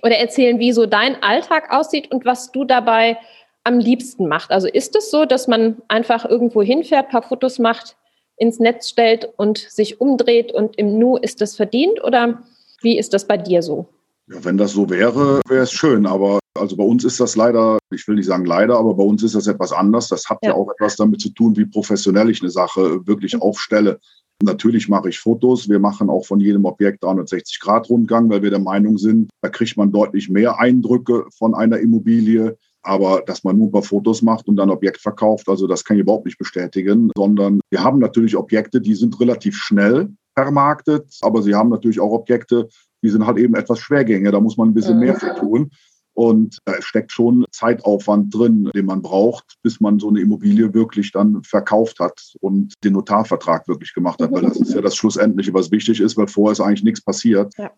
oder 0.02 0.16
erzählen, 0.16 0.58
wie 0.58 0.72
so 0.72 0.86
dein 0.86 1.22
Alltag 1.22 1.70
aussieht 1.70 2.10
und 2.10 2.24
was 2.24 2.50
du 2.50 2.64
dabei 2.64 3.18
am 3.64 3.78
liebsten 3.78 4.26
machst. 4.26 4.50
Also 4.50 4.68
ist 4.68 4.96
es 4.96 5.10
so, 5.10 5.24
dass 5.24 5.48
man 5.48 5.82
einfach 5.88 6.24
irgendwo 6.24 6.62
hinfährt, 6.62 7.10
paar 7.10 7.22
Fotos 7.22 7.58
macht, 7.58 7.96
ins 8.42 8.58
Netz 8.58 8.88
stellt 8.88 9.28
und 9.36 9.58
sich 9.58 10.00
umdreht 10.00 10.50
und 10.50 10.76
im 10.76 10.98
Nu 10.98 11.16
ist 11.16 11.40
das 11.40 11.54
verdient 11.54 12.02
oder 12.02 12.42
wie 12.80 12.98
ist 12.98 13.14
das 13.14 13.28
bei 13.28 13.36
dir 13.36 13.62
so? 13.62 13.86
Ja, 14.26 14.44
wenn 14.44 14.56
das 14.56 14.72
so 14.72 14.90
wäre, 14.90 15.40
wäre 15.46 15.62
es 15.62 15.70
schön. 15.70 16.06
Aber 16.06 16.40
also 16.58 16.76
bei 16.76 16.82
uns 16.82 17.04
ist 17.04 17.20
das 17.20 17.36
leider, 17.36 17.78
ich 17.92 18.06
will 18.08 18.16
nicht 18.16 18.26
sagen 18.26 18.44
leider, 18.44 18.76
aber 18.76 18.94
bei 18.94 19.04
uns 19.04 19.22
ist 19.22 19.36
das 19.36 19.46
etwas 19.46 19.72
anders. 19.72 20.08
Das 20.08 20.28
hat 20.28 20.38
ja, 20.42 20.50
ja 20.50 20.56
auch 20.56 20.68
etwas 20.72 20.96
damit 20.96 21.20
zu 21.20 21.30
tun, 21.30 21.56
wie 21.56 21.66
professionell 21.66 22.30
ich 22.30 22.42
eine 22.42 22.50
Sache 22.50 23.06
wirklich 23.06 23.34
mhm. 23.34 23.42
aufstelle. 23.42 24.00
Natürlich 24.42 24.88
mache 24.88 25.08
ich 25.08 25.20
Fotos. 25.20 25.68
Wir 25.68 25.78
machen 25.78 26.10
auch 26.10 26.26
von 26.26 26.40
jedem 26.40 26.64
Objekt 26.64 27.04
360-Grad-Rundgang, 27.04 28.28
weil 28.28 28.42
wir 28.42 28.50
der 28.50 28.58
Meinung 28.58 28.98
sind, 28.98 29.30
da 29.40 29.50
kriegt 29.50 29.76
man 29.76 29.92
deutlich 29.92 30.28
mehr 30.28 30.58
Eindrücke 30.58 31.26
von 31.38 31.54
einer 31.54 31.78
Immobilie. 31.78 32.58
Aber 32.82 33.22
dass 33.26 33.44
man 33.44 33.56
nur 33.58 33.68
ein 33.68 33.72
paar 33.72 33.82
Fotos 33.82 34.22
macht 34.22 34.48
und 34.48 34.56
dann 34.56 34.70
Objekt 34.70 35.00
verkauft, 35.00 35.48
also 35.48 35.66
das 35.66 35.84
kann 35.84 35.96
ich 35.96 36.02
überhaupt 36.02 36.26
nicht 36.26 36.38
bestätigen, 36.38 37.10
sondern 37.16 37.60
wir 37.70 37.82
haben 37.82 38.00
natürlich 38.00 38.36
Objekte, 38.36 38.80
die 38.80 38.94
sind 38.94 39.20
relativ 39.20 39.56
schnell 39.56 40.10
vermarktet, 40.34 41.16
aber 41.20 41.42
sie 41.42 41.54
haben 41.54 41.70
natürlich 41.70 42.00
auch 42.00 42.12
Objekte, 42.12 42.68
die 43.02 43.10
sind 43.10 43.26
halt 43.26 43.38
eben 43.38 43.54
etwas 43.54 43.78
schwergängiger, 43.78 44.32
da 44.32 44.40
muss 44.40 44.56
man 44.56 44.68
ein 44.68 44.74
bisschen 44.74 44.98
mehr 44.98 45.14
für 45.14 45.34
tun. 45.34 45.70
Und 46.14 46.58
da 46.66 46.74
steckt 46.82 47.10
schon 47.10 47.46
Zeitaufwand 47.52 48.34
drin, 48.34 48.70
den 48.74 48.84
man 48.84 49.00
braucht, 49.00 49.56
bis 49.62 49.80
man 49.80 49.98
so 49.98 50.10
eine 50.10 50.20
Immobilie 50.20 50.74
wirklich 50.74 51.10
dann 51.10 51.42
verkauft 51.42 52.00
hat 52.00 52.34
und 52.40 52.74
den 52.84 52.92
Notarvertrag 52.92 53.66
wirklich 53.66 53.94
gemacht 53.94 54.20
hat. 54.20 54.30
Weil 54.30 54.42
das 54.42 54.58
ist 54.58 54.74
ja 54.74 54.82
das 54.82 54.94
Schlussendliche, 54.94 55.54
was 55.54 55.70
wichtig 55.70 56.00
ist, 56.00 56.18
weil 56.18 56.26
vorher 56.26 56.52
ist 56.52 56.60
eigentlich 56.60 56.84
nichts 56.84 57.00
passiert. 57.00 57.54
Ja. 57.56 57.70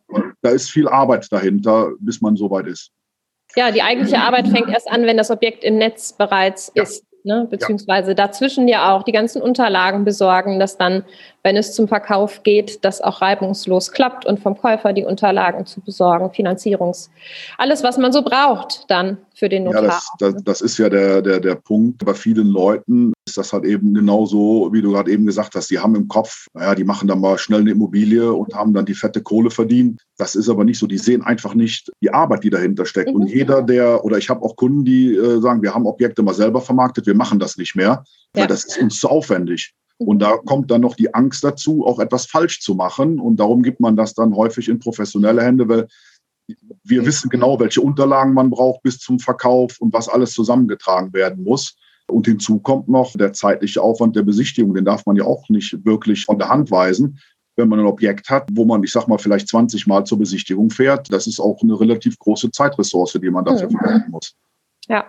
Da 0.42 0.50
ist 0.50 0.68
viel 0.68 0.88
Arbeit 0.88 1.28
dahinter, 1.30 1.92
bis 2.00 2.20
man 2.20 2.34
so 2.34 2.50
weit 2.50 2.66
ist. 2.66 2.90
Ja, 3.56 3.70
die 3.70 3.82
eigentliche 3.82 4.18
Arbeit 4.18 4.48
fängt 4.48 4.68
erst 4.68 4.90
an, 4.90 5.04
wenn 5.06 5.16
das 5.16 5.30
Objekt 5.30 5.64
im 5.64 5.76
Netz 5.76 6.12
bereits 6.12 6.72
ja. 6.74 6.82
ist. 6.82 7.04
Ne? 7.24 7.46
Beziehungsweise 7.50 8.10
ja. 8.10 8.14
dazwischen 8.14 8.68
ja 8.68 8.94
auch 8.94 9.02
die 9.02 9.12
ganzen 9.12 9.40
Unterlagen 9.40 10.04
besorgen, 10.04 10.58
dass 10.58 10.76
dann 10.76 11.04
wenn 11.44 11.56
es 11.56 11.74
zum 11.74 11.88
Verkauf 11.88 12.42
geht, 12.42 12.84
das 12.86 13.02
auch 13.02 13.20
reibungslos 13.20 13.92
klappt 13.92 14.24
und 14.24 14.40
vom 14.40 14.56
Käufer 14.56 14.94
die 14.94 15.04
Unterlagen 15.04 15.66
zu 15.66 15.82
besorgen, 15.82 16.32
Finanzierungs, 16.32 17.10
alles, 17.58 17.82
was 17.82 17.98
man 17.98 18.12
so 18.12 18.22
braucht 18.22 18.86
dann 18.88 19.18
für 19.34 19.50
den 19.50 19.64
Notar. 19.64 19.82
Ja, 19.82 19.88
das, 19.88 20.08
das, 20.18 20.44
das 20.44 20.60
ist 20.62 20.78
ja 20.78 20.88
der, 20.88 21.20
der, 21.20 21.40
der 21.40 21.56
Punkt. 21.56 22.02
Bei 22.02 22.14
vielen 22.14 22.46
Leuten 22.46 23.12
ist 23.28 23.36
das 23.36 23.52
halt 23.52 23.64
eben 23.64 23.92
genauso, 23.92 24.70
wie 24.72 24.80
du 24.80 24.92
gerade 24.92 25.10
eben 25.10 25.26
gesagt 25.26 25.54
hast. 25.54 25.70
Die 25.70 25.78
haben 25.78 25.94
im 25.94 26.08
Kopf, 26.08 26.46
naja, 26.54 26.74
die 26.74 26.84
machen 26.84 27.08
dann 27.08 27.20
mal 27.20 27.36
schnell 27.36 27.60
eine 27.60 27.72
Immobilie 27.72 28.32
und 28.32 28.54
haben 28.54 28.72
dann 28.72 28.86
die 28.86 28.94
fette 28.94 29.22
Kohle 29.22 29.50
verdient. 29.50 30.00
Das 30.16 30.36
ist 30.36 30.48
aber 30.48 30.64
nicht 30.64 30.78
so. 30.78 30.86
Die 30.86 30.98
sehen 30.98 31.22
einfach 31.22 31.54
nicht 31.54 31.90
die 32.00 32.10
Arbeit, 32.10 32.44
die 32.44 32.50
dahinter 32.50 32.86
steckt. 32.86 33.10
Mhm. 33.10 33.16
Und 33.16 33.26
jeder, 33.26 33.60
der, 33.60 34.02
oder 34.02 34.16
ich 34.16 34.30
habe 34.30 34.42
auch 34.42 34.56
Kunden, 34.56 34.84
die 34.84 35.14
äh, 35.14 35.40
sagen, 35.40 35.62
wir 35.62 35.74
haben 35.74 35.86
Objekte 35.86 36.22
mal 36.22 36.34
selber 36.34 36.62
vermarktet, 36.62 37.06
wir 37.06 37.14
machen 37.14 37.38
das 37.38 37.58
nicht 37.58 37.76
mehr, 37.76 38.02
weil 38.32 38.44
ja. 38.44 38.46
das 38.46 38.64
ist 38.64 38.78
uns 38.78 38.98
zu 38.98 39.08
aufwendig. 39.10 39.74
Mhm. 39.98 40.08
Und 40.08 40.18
da 40.20 40.36
kommt 40.36 40.70
dann 40.70 40.80
noch 40.80 40.94
die 40.94 41.14
Angst 41.14 41.44
dazu, 41.44 41.84
auch 41.86 41.98
etwas 41.98 42.26
falsch 42.26 42.60
zu 42.60 42.74
machen. 42.74 43.20
Und 43.20 43.36
darum 43.36 43.62
gibt 43.62 43.80
man 43.80 43.96
das 43.96 44.14
dann 44.14 44.34
häufig 44.34 44.68
in 44.68 44.78
professionelle 44.78 45.42
Hände, 45.42 45.68
weil 45.68 45.86
wir 46.82 47.06
wissen 47.06 47.30
genau, 47.30 47.58
welche 47.58 47.80
Unterlagen 47.80 48.34
man 48.34 48.50
braucht 48.50 48.82
bis 48.82 48.98
zum 48.98 49.18
Verkauf 49.18 49.80
und 49.80 49.92
was 49.92 50.08
alles 50.08 50.32
zusammengetragen 50.32 51.12
werden 51.12 51.42
muss. 51.42 51.76
Und 52.06 52.26
hinzu 52.26 52.58
kommt 52.58 52.88
noch 52.88 53.12
der 53.16 53.32
zeitliche 53.32 53.80
Aufwand 53.80 54.14
der 54.14 54.22
Besichtigung. 54.22 54.74
Den 54.74 54.84
darf 54.84 55.06
man 55.06 55.16
ja 55.16 55.24
auch 55.24 55.48
nicht 55.48 55.84
wirklich 55.86 56.26
von 56.26 56.38
der 56.38 56.50
Hand 56.50 56.70
weisen. 56.70 57.18
Wenn 57.56 57.68
man 57.68 57.80
ein 57.80 57.86
Objekt 57.86 58.28
hat, 58.28 58.48
wo 58.52 58.64
man, 58.64 58.82
ich 58.82 58.92
sag 58.92 59.08
mal, 59.08 59.16
vielleicht 59.16 59.48
20 59.48 59.86
Mal 59.86 60.04
zur 60.04 60.18
Besichtigung 60.18 60.70
fährt, 60.70 61.10
das 61.12 61.26
ist 61.26 61.40
auch 61.40 61.62
eine 61.62 61.78
relativ 61.80 62.18
große 62.18 62.50
Zeitressource, 62.50 63.12
die 63.14 63.30
man 63.30 63.44
dafür 63.44 63.68
mhm. 63.70 63.78
verwenden 63.78 64.10
muss. 64.10 64.34
Ja. 64.88 65.06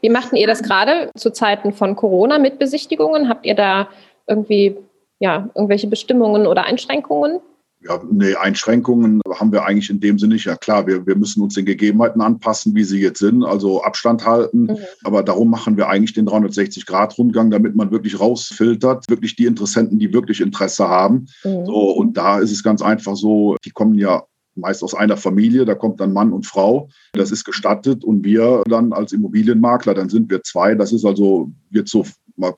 Wie 0.00 0.10
machten 0.10 0.36
ihr 0.36 0.46
das 0.46 0.62
gerade 0.62 1.10
zu 1.16 1.30
Zeiten 1.30 1.72
von 1.72 1.96
Corona 1.96 2.38
mit 2.38 2.58
Besichtigungen? 2.58 3.28
Habt 3.28 3.46
ihr 3.46 3.54
da 3.54 3.88
irgendwie 4.26 4.76
ja, 5.18 5.48
irgendwelche 5.54 5.86
Bestimmungen 5.86 6.46
oder 6.46 6.64
Einschränkungen? 6.64 7.40
Ja, 7.86 8.00
nee, 8.10 8.34
Einschränkungen 8.34 9.20
haben 9.38 9.52
wir 9.52 9.66
eigentlich 9.66 9.90
in 9.90 10.00
dem 10.00 10.18
Sinne 10.18 10.34
nicht. 10.34 10.46
Ja 10.46 10.56
klar, 10.56 10.86
wir, 10.86 11.06
wir 11.06 11.16
müssen 11.16 11.42
uns 11.42 11.54
den 11.54 11.66
Gegebenheiten 11.66 12.22
anpassen, 12.22 12.74
wie 12.74 12.84
sie 12.84 13.00
jetzt 13.00 13.18
sind, 13.18 13.44
also 13.44 13.82
Abstand 13.82 14.24
halten. 14.24 14.64
Mhm. 14.64 14.78
Aber 15.02 15.22
darum 15.22 15.50
machen 15.50 15.76
wir 15.76 15.88
eigentlich 15.90 16.14
den 16.14 16.26
360-Grad-Rundgang, 16.26 17.50
damit 17.50 17.74
man 17.74 17.90
wirklich 17.90 18.18
rausfiltert, 18.18 19.04
wirklich 19.10 19.36
die 19.36 19.44
Interessenten, 19.44 19.98
die 19.98 20.14
wirklich 20.14 20.40
Interesse 20.40 20.88
haben. 20.88 21.26
Mhm. 21.44 21.66
So, 21.66 21.90
und 21.90 22.16
da 22.16 22.38
ist 22.38 22.52
es 22.52 22.62
ganz 22.62 22.80
einfach 22.80 23.16
so, 23.16 23.56
die 23.66 23.70
kommen 23.70 23.98
ja 23.98 24.22
meist 24.56 24.82
aus 24.82 24.94
einer 24.94 25.16
Familie, 25.16 25.64
da 25.64 25.74
kommt 25.74 26.00
dann 26.00 26.12
Mann 26.12 26.32
und 26.32 26.46
Frau, 26.46 26.88
das 27.12 27.30
ist 27.30 27.44
gestattet 27.44 28.04
und 28.04 28.24
wir 28.24 28.62
dann 28.68 28.92
als 28.92 29.12
Immobilienmakler, 29.12 29.94
dann 29.94 30.08
sind 30.08 30.30
wir 30.30 30.42
zwei, 30.42 30.74
das 30.74 30.92
ist 30.92 31.04
also, 31.04 31.50
wird 31.70 31.88
so 31.88 32.04
mal 32.36 32.54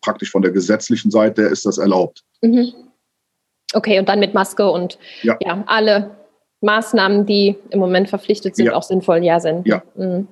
praktisch 0.00 0.30
von 0.30 0.42
der 0.42 0.52
gesetzlichen 0.52 1.10
Seite 1.10 1.42
ist 1.42 1.66
das 1.66 1.78
erlaubt. 1.78 2.22
Mhm. 2.42 2.72
Okay, 3.74 3.98
und 3.98 4.08
dann 4.08 4.20
mit 4.20 4.34
Maske 4.34 4.70
und 4.70 4.98
ja, 5.22 5.36
ja 5.40 5.62
alle 5.66 6.16
Maßnahmen, 6.60 7.26
die 7.26 7.56
im 7.70 7.80
Moment 7.80 8.08
verpflichtet 8.08 8.56
sind, 8.56 8.66
ja. 8.66 8.74
auch 8.74 8.82
sinnvoll 8.82 9.22
ja 9.24 9.40
sind. 9.40 9.66
Ja. 9.66 9.82
Mhm. 9.96 10.28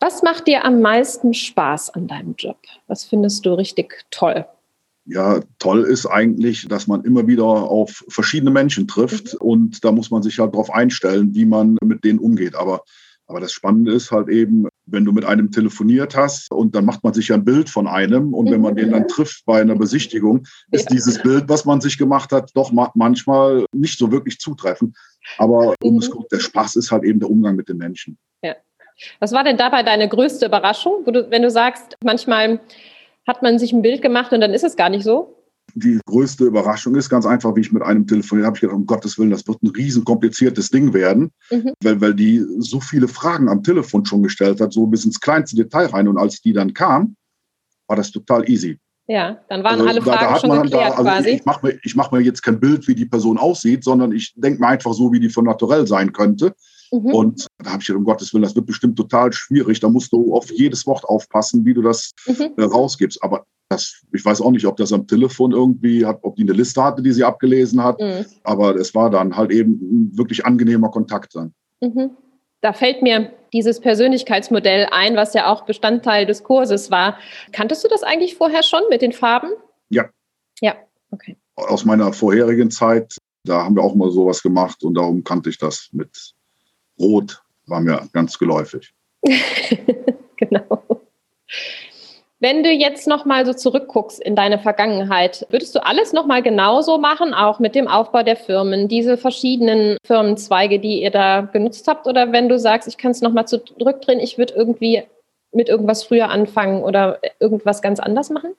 Was 0.00 0.22
macht 0.22 0.46
dir 0.46 0.64
am 0.64 0.80
meisten 0.80 1.32
Spaß 1.32 1.90
an 1.90 2.06
deinem 2.06 2.34
Job? 2.36 2.58
Was 2.86 3.04
findest 3.04 3.46
du 3.46 3.54
richtig 3.54 4.04
toll? 4.10 4.44
Ja, 5.06 5.40
toll 5.58 5.82
ist 5.82 6.06
eigentlich, 6.06 6.66
dass 6.68 6.86
man 6.86 7.04
immer 7.04 7.26
wieder 7.26 7.44
auf 7.44 8.04
verschiedene 8.08 8.50
Menschen 8.50 8.88
trifft 8.88 9.34
mhm. 9.34 9.46
und 9.46 9.84
da 9.84 9.92
muss 9.92 10.10
man 10.10 10.22
sich 10.22 10.38
halt 10.38 10.54
darauf 10.54 10.70
einstellen, 10.70 11.34
wie 11.34 11.44
man 11.44 11.76
mit 11.82 12.04
denen 12.04 12.18
umgeht. 12.18 12.54
Aber 12.54 12.82
aber 13.26 13.40
das 13.40 13.52
Spannende 13.52 13.92
ist 13.92 14.10
halt 14.10 14.28
eben, 14.28 14.68
wenn 14.86 15.04
du 15.04 15.12
mit 15.12 15.24
einem 15.24 15.50
telefoniert 15.50 16.14
hast 16.14 16.50
und 16.50 16.74
dann 16.74 16.84
macht 16.84 17.02
man 17.04 17.14
sich 17.14 17.28
ja 17.28 17.36
ein 17.36 17.44
Bild 17.44 17.70
von 17.70 17.86
einem 17.86 18.34
und 18.34 18.50
wenn 18.50 18.60
man 18.60 18.76
den 18.76 18.90
dann 18.90 19.08
trifft 19.08 19.46
bei 19.46 19.62
einer 19.62 19.76
Besichtigung, 19.76 20.46
ist 20.70 20.90
dieses 20.90 21.22
Bild, 21.22 21.48
was 21.48 21.64
man 21.64 21.80
sich 21.80 21.96
gemacht 21.96 22.32
hat, 22.32 22.50
doch 22.54 22.70
manchmal 22.94 23.64
nicht 23.72 23.98
so 23.98 24.12
wirklich 24.12 24.38
zutreffend. 24.38 24.94
Aber 25.38 25.74
mhm. 25.82 26.02
der 26.30 26.40
Spaß 26.40 26.76
ist 26.76 26.90
halt 26.90 27.04
eben 27.04 27.18
der 27.18 27.30
Umgang 27.30 27.56
mit 27.56 27.68
den 27.68 27.78
Menschen. 27.78 28.18
Ja. 28.42 28.56
Was 29.20 29.32
war 29.32 29.42
denn 29.42 29.56
dabei 29.56 29.82
deine 29.82 30.08
größte 30.08 30.46
Überraschung, 30.46 31.06
wenn 31.06 31.42
du 31.42 31.50
sagst, 31.50 31.96
manchmal 32.04 32.60
hat 33.26 33.42
man 33.42 33.58
sich 33.58 33.72
ein 33.72 33.82
Bild 33.82 34.02
gemacht 34.02 34.32
und 34.32 34.40
dann 34.40 34.52
ist 34.52 34.64
es 34.64 34.76
gar 34.76 34.88
nicht 34.88 35.04
so? 35.04 35.44
die 35.74 35.98
größte 36.06 36.44
Überraschung 36.44 36.94
ist 36.94 37.08
ganz 37.08 37.26
einfach, 37.26 37.56
wie 37.56 37.60
ich 37.60 37.72
mit 37.72 37.82
einem 37.82 38.06
telefoniert 38.06 38.46
habe, 38.46 38.56
ich 38.56 38.60
gedacht, 38.60 38.76
um 38.76 38.86
Gottes 38.86 39.18
Willen, 39.18 39.30
das 39.30 39.46
wird 39.46 39.62
ein 39.62 39.70
riesen 39.70 40.04
kompliziertes 40.04 40.70
Ding 40.70 40.92
werden, 40.92 41.32
mhm. 41.50 41.72
weil, 41.82 42.00
weil 42.00 42.14
die 42.14 42.44
so 42.58 42.80
viele 42.80 43.08
Fragen 43.08 43.48
am 43.48 43.62
Telefon 43.62 44.04
schon 44.04 44.22
gestellt 44.22 44.60
hat, 44.60 44.72
so 44.72 44.86
bis 44.86 45.04
ins 45.04 45.20
kleinste 45.20 45.56
Detail 45.56 45.86
rein. 45.86 46.06
Und 46.06 46.18
als 46.18 46.40
die 46.40 46.52
dann 46.52 46.74
kam, 46.74 47.16
war 47.88 47.96
das 47.96 48.12
total 48.12 48.48
easy. 48.48 48.78
Ja, 49.06 49.38
dann 49.48 49.64
waren 49.64 49.80
also 49.80 49.86
alle 49.86 50.02
Fragen 50.02 50.20
da, 50.20 50.32
da 50.32 50.40
schon 50.40 50.48
man, 50.48 50.62
geklärt 50.62 50.82
da, 50.82 50.96
also 50.96 51.02
quasi. 51.02 51.28
Ich, 51.28 51.34
ich 51.36 51.44
mache 51.44 51.66
mir, 51.66 51.78
mach 51.94 52.12
mir 52.12 52.20
jetzt 52.20 52.42
kein 52.42 52.60
Bild, 52.60 52.86
wie 52.88 52.94
die 52.94 53.06
Person 53.06 53.36
aussieht, 53.36 53.84
sondern 53.84 54.12
ich 54.12 54.32
denke 54.36 54.60
mir 54.60 54.68
einfach 54.68 54.94
so, 54.94 55.12
wie 55.12 55.20
die 55.20 55.28
von 55.28 55.44
naturell 55.44 55.86
sein 55.86 56.12
könnte. 56.12 56.54
Mhm. 56.94 57.14
Und 57.14 57.46
da 57.58 57.72
habe 57.72 57.80
ich 57.80 57.86
gedacht, 57.86 57.98
um 57.98 58.04
Gottes 58.04 58.32
Willen, 58.32 58.44
das 58.44 58.54
wird 58.54 58.66
bestimmt 58.66 58.96
total 58.96 59.32
schwierig. 59.32 59.80
Da 59.80 59.88
musst 59.88 60.12
du 60.12 60.34
auf 60.34 60.50
jedes 60.50 60.86
Wort 60.86 61.04
aufpassen, 61.04 61.64
wie 61.64 61.74
du 61.74 61.82
das 61.82 62.12
mhm. 62.26 62.52
äh, 62.56 62.62
rausgibst. 62.62 63.22
Aber 63.22 63.44
das, 63.68 64.02
ich 64.12 64.24
weiß 64.24 64.40
auch 64.40 64.50
nicht, 64.50 64.66
ob 64.66 64.76
das 64.76 64.92
am 64.92 65.06
Telefon 65.06 65.52
irgendwie 65.52 66.06
hat, 66.06 66.20
ob 66.22 66.36
die 66.36 66.42
eine 66.42 66.52
Liste 66.52 66.82
hatte, 66.82 67.02
die 67.02 67.12
sie 67.12 67.24
abgelesen 67.24 67.82
hat. 67.82 68.00
Mhm. 68.00 68.26
Aber 68.44 68.76
es 68.76 68.94
war 68.94 69.10
dann 69.10 69.36
halt 69.36 69.50
eben 69.50 69.72
ein 69.72 70.18
wirklich 70.18 70.46
angenehmer 70.46 70.90
Kontakt 70.90 71.34
dann. 71.34 71.52
Mhm. 71.80 72.10
Da 72.60 72.72
fällt 72.72 73.02
mir 73.02 73.32
dieses 73.52 73.80
Persönlichkeitsmodell 73.80 74.88
ein, 74.90 75.16
was 75.16 75.34
ja 75.34 75.52
auch 75.52 75.66
Bestandteil 75.66 76.26
des 76.26 76.44
Kurses 76.44 76.90
war. 76.90 77.18
Kanntest 77.52 77.84
du 77.84 77.88
das 77.88 78.02
eigentlich 78.02 78.36
vorher 78.36 78.62
schon 78.62 78.82
mit 78.88 79.02
den 79.02 79.12
Farben? 79.12 79.50
Ja. 79.90 80.08
Ja, 80.60 80.76
okay. 81.10 81.36
Aus 81.56 81.84
meiner 81.84 82.12
vorherigen 82.12 82.70
Zeit, 82.70 83.16
da 83.44 83.64
haben 83.64 83.76
wir 83.76 83.82
auch 83.82 83.94
mal 83.94 84.10
sowas 84.10 84.42
gemacht 84.42 84.82
und 84.82 84.94
darum 84.94 85.24
kannte 85.24 85.50
ich 85.50 85.58
das 85.58 85.88
mit 85.92 86.34
Rot, 86.98 87.42
war 87.66 87.80
mir 87.80 88.08
ganz 88.12 88.38
geläufig. 88.38 88.94
genau. 90.36 90.82
Wenn 92.40 92.62
du 92.62 92.70
jetzt 92.70 93.06
nochmal 93.06 93.46
so 93.46 93.54
zurückguckst 93.54 94.20
in 94.20 94.36
deine 94.36 94.58
Vergangenheit, 94.58 95.46
würdest 95.48 95.74
du 95.74 95.82
alles 95.82 96.12
nochmal 96.12 96.42
genauso 96.42 96.98
machen, 96.98 97.32
auch 97.32 97.58
mit 97.58 97.74
dem 97.74 97.88
Aufbau 97.88 98.22
der 98.22 98.36
Firmen, 98.36 98.86
diese 98.86 99.16
verschiedenen 99.16 99.96
Firmenzweige, 100.04 100.78
die 100.78 101.02
ihr 101.02 101.10
da 101.10 101.40
genutzt 101.40 101.88
habt? 101.88 102.06
Oder 102.06 102.32
wenn 102.32 102.50
du 102.50 102.58
sagst, 102.58 102.86
ich 102.86 102.98
kann 102.98 103.12
es 103.12 103.22
nochmal 103.22 103.48
zurückdrehen, 103.48 104.20
ich 104.20 104.36
würde 104.36 104.52
irgendwie 104.54 105.04
mit 105.52 105.70
irgendwas 105.70 106.04
früher 106.04 106.28
anfangen 106.28 106.82
oder 106.82 107.18
irgendwas 107.40 107.80
ganz 107.80 107.98
anders 107.98 108.28
machen? 108.28 108.50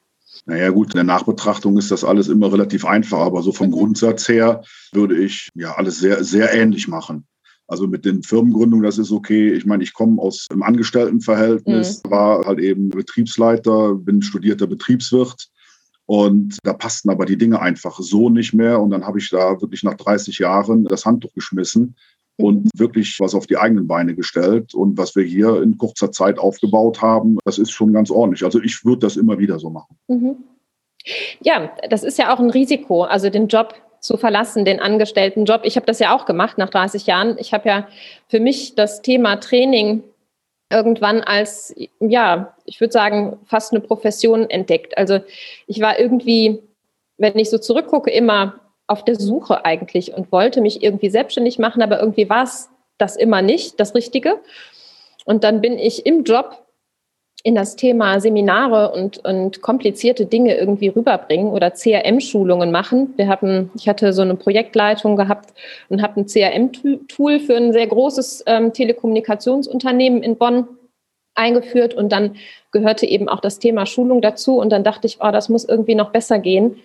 Naja 0.46 0.70
gut, 0.70 0.88
in 0.94 0.98
der 0.98 1.04
Nachbetrachtung 1.04 1.77
ist 1.77 1.92
das 1.92 2.04
alles 2.04 2.27
immer 2.27 2.51
relativ 2.51 2.86
einfach, 2.86 3.20
aber 3.20 3.44
so 3.44 3.51
vom 3.51 3.68
mhm. 3.68 3.74
Grundsatz 3.74 4.27
her 4.27 4.63
würde 4.94 5.15
ich 5.18 5.50
ja 5.54 5.74
alles 5.75 6.00
sehr, 6.00 6.24
sehr 6.24 6.54
ähnlich 6.54 6.88
machen. 6.88 7.27
Also 7.68 7.88
mit 7.88 8.06
den 8.06 8.22
Firmengründungen, 8.22 8.86
das 8.86 8.98
ist 8.98 9.12
okay. 9.12 9.54
Ich 9.54 9.66
meine, 9.66 9.84
ich 9.84 9.94
komme 9.94 10.22
aus 10.22 10.48
einem 10.52 10.64
Angestelltenverhältnis, 10.64 12.04
mhm. 12.04 12.12
war 12.12 12.46
halt 12.46 12.60
eben 12.60 12.90
Betriebsleiter, 12.90 13.96
bin 13.96 14.22
studierter 14.22 14.68
Betriebswirt. 14.68 15.50
Und 16.06 16.60
da 16.64 16.74
passten 16.74 17.10
aber 17.10 17.26
die 17.26 17.38
Dinge 17.38 17.60
einfach 17.60 18.00
so 18.00 18.30
nicht 18.30 18.54
mehr. 18.54 18.80
Und 18.80 18.92
dann 18.92 19.06
habe 19.06 19.18
ich 19.18 19.30
da 19.30 19.60
wirklich 19.62 19.82
nach 19.84 19.96
30 19.96 20.38
Jahren 20.38 20.86
das 20.86 21.06
Handtuch 21.06 21.34
geschmissen 21.34 21.96
und 22.38 22.66
mhm. 22.66 22.70
wirklich 22.76 23.20
was 23.20 23.34
auf 23.34 23.48
die 23.48 23.58
eigenen 23.58 23.88
Beine 23.88 24.14
gestellt. 24.14 24.76
Und 24.76 24.98
was 24.98 25.16
wir 25.16 25.24
hier 25.24 25.62
in 25.64 25.78
kurzer 25.78 26.12
Zeit 26.12 26.38
aufgebaut 26.38 27.02
haben, 27.02 27.40
das 27.46 27.58
ist 27.58 27.72
schon 27.72 27.94
ganz 27.94 28.12
ordentlich. 28.12 28.44
Also 28.44 28.62
ich 28.62 28.86
würde 28.86 29.00
das 29.00 29.18
immer 29.18 29.40
wieder 29.40 29.58
so 29.58 29.72
machen. 29.72 29.98
Mhm. 30.08 30.36
Ja, 31.42 31.72
das 31.90 32.04
ist 32.04 32.18
ja 32.18 32.34
auch 32.34 32.40
ein 32.40 32.50
Risiko. 32.50 33.04
Also 33.04 33.30
den 33.30 33.48
Job 33.48 33.74
zu 34.06 34.18
verlassen, 34.18 34.66
den 34.66 34.80
angestellten 34.80 35.46
Job. 35.46 35.62
Ich 35.64 35.76
habe 35.76 35.86
das 35.86 36.00
ja 36.00 36.16
auch 36.16 36.26
gemacht 36.26 36.58
nach 36.58 36.70
30 36.70 37.06
Jahren. 37.08 37.38
Ich 37.40 37.54
habe 37.54 37.68
ja 37.68 37.88
für 38.28 38.40
mich 38.40 38.76
das 38.76 39.02
Thema 39.02 39.38
Training 39.38 40.04
irgendwann 40.70 41.22
als, 41.22 41.76
ja, 42.00 42.56
ich 42.66 42.80
würde 42.82 42.92
sagen, 42.92 43.40
fast 43.46 43.72
eine 43.72 43.82
Profession 43.82 44.50
entdeckt. 44.50 44.98
Also 44.98 45.20
ich 45.68 45.80
war 45.82 46.00
irgendwie, 46.00 46.62
wenn 47.18 47.38
ich 47.38 47.50
so 47.50 47.58
zurückgucke, 47.58 48.12
immer 48.12 48.60
auf 48.88 49.04
der 49.04 49.16
Suche 49.16 49.66
eigentlich 49.66 50.14
und 50.14 50.32
wollte 50.32 50.62
mich 50.62 50.84
irgendwie 50.84 51.10
selbstständig 51.10 51.60
machen, 51.60 51.82
aber 51.82 52.00
irgendwie 52.00 52.30
war 52.30 52.44
es 52.44 52.70
das 52.98 53.16
immer 53.16 53.42
nicht, 53.42 53.80
das 53.80 53.96
Richtige. 53.96 54.40
Und 55.26 55.44
dann 55.44 55.62
bin 55.62 55.78
ich 55.78 56.06
im 56.06 56.24
Job 56.24 56.65
in 57.46 57.54
das 57.54 57.75
Thema 57.75 58.20
Seminare 58.20 58.92
und, 58.92 59.24
und 59.24 59.62
komplizierte 59.62 60.25
Dinge 60.25 60.58
irgendwie 60.58 60.88
rüberbringen 60.88 61.52
oder 61.52 61.70
CRM-Schulungen 61.70 62.72
machen. 62.72 63.14
Wir 63.18 63.28
hatten, 63.28 63.70
ich 63.75 63.88
hatte 63.88 64.14
so 64.14 64.24
eine 64.24 64.34
Projektleitung 64.34 65.16
gehabt 65.16 65.54
und 65.90 66.02
habe 66.02 66.22
ein 66.22 66.25
CRM-Tool 66.25 67.40
für 67.40 67.56
ein 67.56 67.72
sehr 67.72 67.86
großes 67.86 68.46
ähm, 68.48 68.74
Telekommunikationsunternehmen 68.74 70.24
in 70.24 70.38
Bonn 70.38 70.68
eingeführt 71.36 71.94
und 71.94 72.12
dann 72.12 72.38
gehörte 72.72 73.06
eben 73.06 73.30
auch 73.30 73.42
das 73.42 73.60
Thema 73.60 73.86
Schulung 73.86 74.24
dazu 74.24 74.58
und 74.58 74.72
dann 74.72 74.84
dachte 74.84 75.06
ich, 75.06 75.20
oh, 75.22 75.30
das 75.30 75.48
muss 75.48 75.66
irgendwie 75.66 75.94
noch 75.94 76.10
besser 76.10 76.40
gehen. 76.40 76.78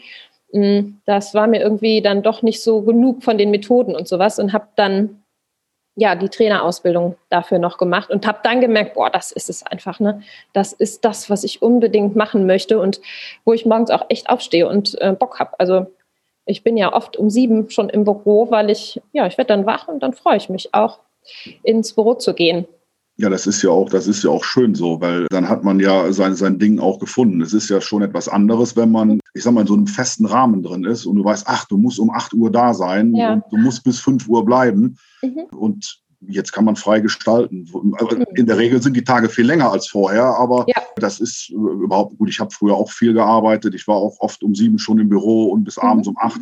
Mm, 0.52 0.96
das 1.06 1.32
war 1.32 1.46
mir 1.46 1.62
irgendwie 1.62 2.02
dann 2.02 2.22
doch 2.22 2.42
nicht 2.42 2.62
so 2.62 2.82
genug 2.82 3.22
von 3.22 3.38
den 3.38 3.50
Methoden 3.50 3.96
und 3.96 4.06
sowas 4.06 4.38
und 4.38 4.52
habe 4.52 4.68
dann 4.76 5.19
ja 6.00 6.14
die 6.14 6.30
Trainerausbildung 6.30 7.16
dafür 7.28 7.58
noch 7.58 7.76
gemacht 7.76 8.08
und 8.08 8.26
habe 8.26 8.38
dann 8.42 8.62
gemerkt, 8.62 8.94
boah, 8.94 9.10
das 9.10 9.32
ist 9.32 9.50
es 9.50 9.62
einfach, 9.62 10.00
ne? 10.00 10.22
Das 10.54 10.72
ist 10.72 11.04
das, 11.04 11.28
was 11.28 11.44
ich 11.44 11.60
unbedingt 11.60 12.16
machen 12.16 12.46
möchte 12.46 12.78
und 12.78 13.02
wo 13.44 13.52
ich 13.52 13.66
morgens 13.66 13.90
auch 13.90 14.06
echt 14.08 14.30
aufstehe 14.30 14.66
und 14.66 15.00
äh, 15.02 15.12
Bock 15.12 15.38
habe. 15.38 15.50
Also 15.58 15.86
ich 16.46 16.64
bin 16.64 16.78
ja 16.78 16.94
oft 16.94 17.18
um 17.18 17.28
sieben 17.28 17.68
schon 17.68 17.90
im 17.90 18.04
Büro, 18.04 18.50
weil 18.50 18.70
ich, 18.70 19.00
ja, 19.12 19.26
ich 19.26 19.36
werde 19.36 19.48
dann 19.48 19.66
wach 19.66 19.88
und 19.88 20.02
dann 20.02 20.14
freue 20.14 20.38
ich 20.38 20.48
mich 20.48 20.72
auch, 20.72 21.00
ins 21.62 21.92
Büro 21.92 22.14
zu 22.14 22.32
gehen. 22.32 22.66
Ja, 23.20 23.28
das 23.28 23.46
ist 23.46 23.60
ja 23.60 23.68
auch, 23.68 23.90
das 23.90 24.06
ist 24.06 24.24
ja 24.24 24.30
auch 24.30 24.44
schön 24.44 24.74
so, 24.74 24.98
weil 25.02 25.26
dann 25.28 25.46
hat 25.46 25.62
man 25.62 25.78
ja 25.78 26.10
sein, 26.10 26.34
sein 26.34 26.58
Ding 26.58 26.78
auch 26.78 26.98
gefunden. 26.98 27.42
Es 27.42 27.52
ist 27.52 27.68
ja 27.68 27.82
schon 27.82 28.00
etwas 28.00 28.28
anderes, 28.28 28.76
wenn 28.76 28.90
man, 28.90 29.20
ich 29.34 29.42
sag 29.42 29.52
mal, 29.52 29.60
in 29.60 29.66
so 29.66 29.74
einem 29.74 29.86
festen 29.86 30.24
Rahmen 30.24 30.62
drin 30.62 30.84
ist 30.84 31.04
und 31.04 31.16
du 31.16 31.24
weißt, 31.24 31.44
ach, 31.46 31.66
du 31.66 31.76
musst 31.76 31.98
um 31.98 32.10
8 32.10 32.32
Uhr 32.32 32.50
da 32.50 32.72
sein 32.72 33.14
ja. 33.14 33.34
und 33.34 33.44
du 33.50 33.58
musst 33.58 33.84
bis 33.84 34.00
5 34.00 34.26
Uhr 34.26 34.46
bleiben. 34.46 34.96
Mhm. 35.20 35.44
Und 35.54 36.00
jetzt 36.22 36.52
kann 36.52 36.64
man 36.64 36.76
frei 36.76 37.00
gestalten. 37.00 37.68
Mhm. 37.70 38.24
In 38.36 38.46
der 38.46 38.56
Regel 38.56 38.80
sind 38.80 38.96
die 38.96 39.04
Tage 39.04 39.28
viel 39.28 39.44
länger 39.44 39.70
als 39.70 39.88
vorher, 39.88 40.24
aber 40.24 40.64
ja. 40.68 40.82
das 40.96 41.20
ist 41.20 41.50
überhaupt 41.50 42.16
gut. 42.16 42.30
Ich 42.30 42.40
habe 42.40 42.50
früher 42.50 42.74
auch 42.74 42.90
viel 42.90 43.12
gearbeitet. 43.12 43.74
Ich 43.74 43.86
war 43.86 43.96
auch 43.96 44.18
oft 44.20 44.42
um 44.42 44.54
sieben 44.54 44.78
schon 44.78 44.98
im 44.98 45.10
Büro 45.10 45.50
und 45.50 45.64
bis 45.64 45.76
mhm. 45.76 45.88
abends 45.88 46.08
um 46.08 46.16
acht. 46.18 46.40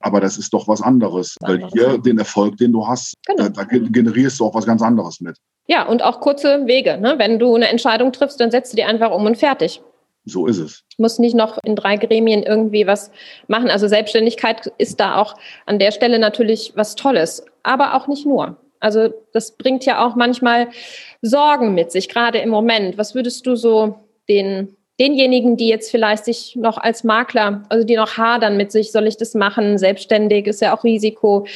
Aber 0.00 0.20
das 0.20 0.36
ist 0.36 0.52
doch 0.52 0.68
was 0.68 0.82
anderes, 0.82 1.36
weil 1.40 1.66
hier 1.72 1.96
den 1.98 2.18
Erfolg, 2.18 2.56
den 2.58 2.72
du 2.72 2.86
hast, 2.86 3.14
genau. 3.26 3.48
da, 3.48 3.64
da, 3.64 3.64
generierst 3.64 4.38
du 4.38 4.44
auch 4.44 4.54
was 4.54 4.66
ganz 4.66 4.82
anderes 4.82 5.20
mit. 5.20 5.38
Ja, 5.68 5.86
und 5.86 6.02
auch 6.02 6.20
kurze 6.20 6.66
Wege. 6.66 6.98
Ne? 6.98 7.14
Wenn 7.18 7.38
du 7.38 7.54
eine 7.54 7.68
Entscheidung 7.68 8.12
triffst, 8.12 8.40
dann 8.40 8.50
setzt 8.50 8.72
du 8.72 8.76
die 8.76 8.84
einfach 8.84 9.10
um 9.12 9.26
und 9.26 9.36
fertig. 9.36 9.80
So 10.24 10.46
ist 10.46 10.58
es. 10.58 10.84
Du 10.96 11.02
musst 11.02 11.20
nicht 11.20 11.34
noch 11.34 11.58
in 11.62 11.76
drei 11.76 11.96
Gremien 11.96 12.42
irgendwie 12.42 12.86
was 12.86 13.10
machen. 13.46 13.70
Also 13.70 13.86
Selbstständigkeit 13.86 14.72
ist 14.78 14.98
da 14.98 15.16
auch 15.16 15.36
an 15.66 15.78
der 15.78 15.92
Stelle 15.92 16.18
natürlich 16.18 16.72
was 16.74 16.96
Tolles, 16.96 17.44
aber 17.62 17.94
auch 17.94 18.08
nicht 18.08 18.26
nur. 18.26 18.56
Also 18.80 19.12
das 19.32 19.56
bringt 19.56 19.84
ja 19.84 20.06
auch 20.06 20.16
manchmal 20.16 20.68
Sorgen 21.22 21.74
mit 21.74 21.92
sich, 21.92 22.08
gerade 22.08 22.38
im 22.38 22.48
Moment. 22.48 22.96
Was 22.96 23.14
würdest 23.14 23.46
du 23.46 23.54
so 23.54 23.96
den 24.28 24.76
denjenigen, 25.00 25.56
die 25.56 25.68
jetzt 25.68 25.90
vielleicht 25.90 26.24
sich 26.24 26.56
noch 26.56 26.76
als 26.76 27.04
Makler, 27.04 27.62
also 27.68 27.86
die 27.86 27.96
noch 27.96 28.16
hadern 28.16 28.56
mit 28.56 28.72
sich, 28.72 28.90
soll 28.90 29.06
ich 29.06 29.16
das 29.16 29.34
machen? 29.34 29.78
Selbstständig 29.78 30.46
ist 30.46 30.60
ja 30.60 30.76
auch 30.76 30.84
Risiko. 30.84 31.46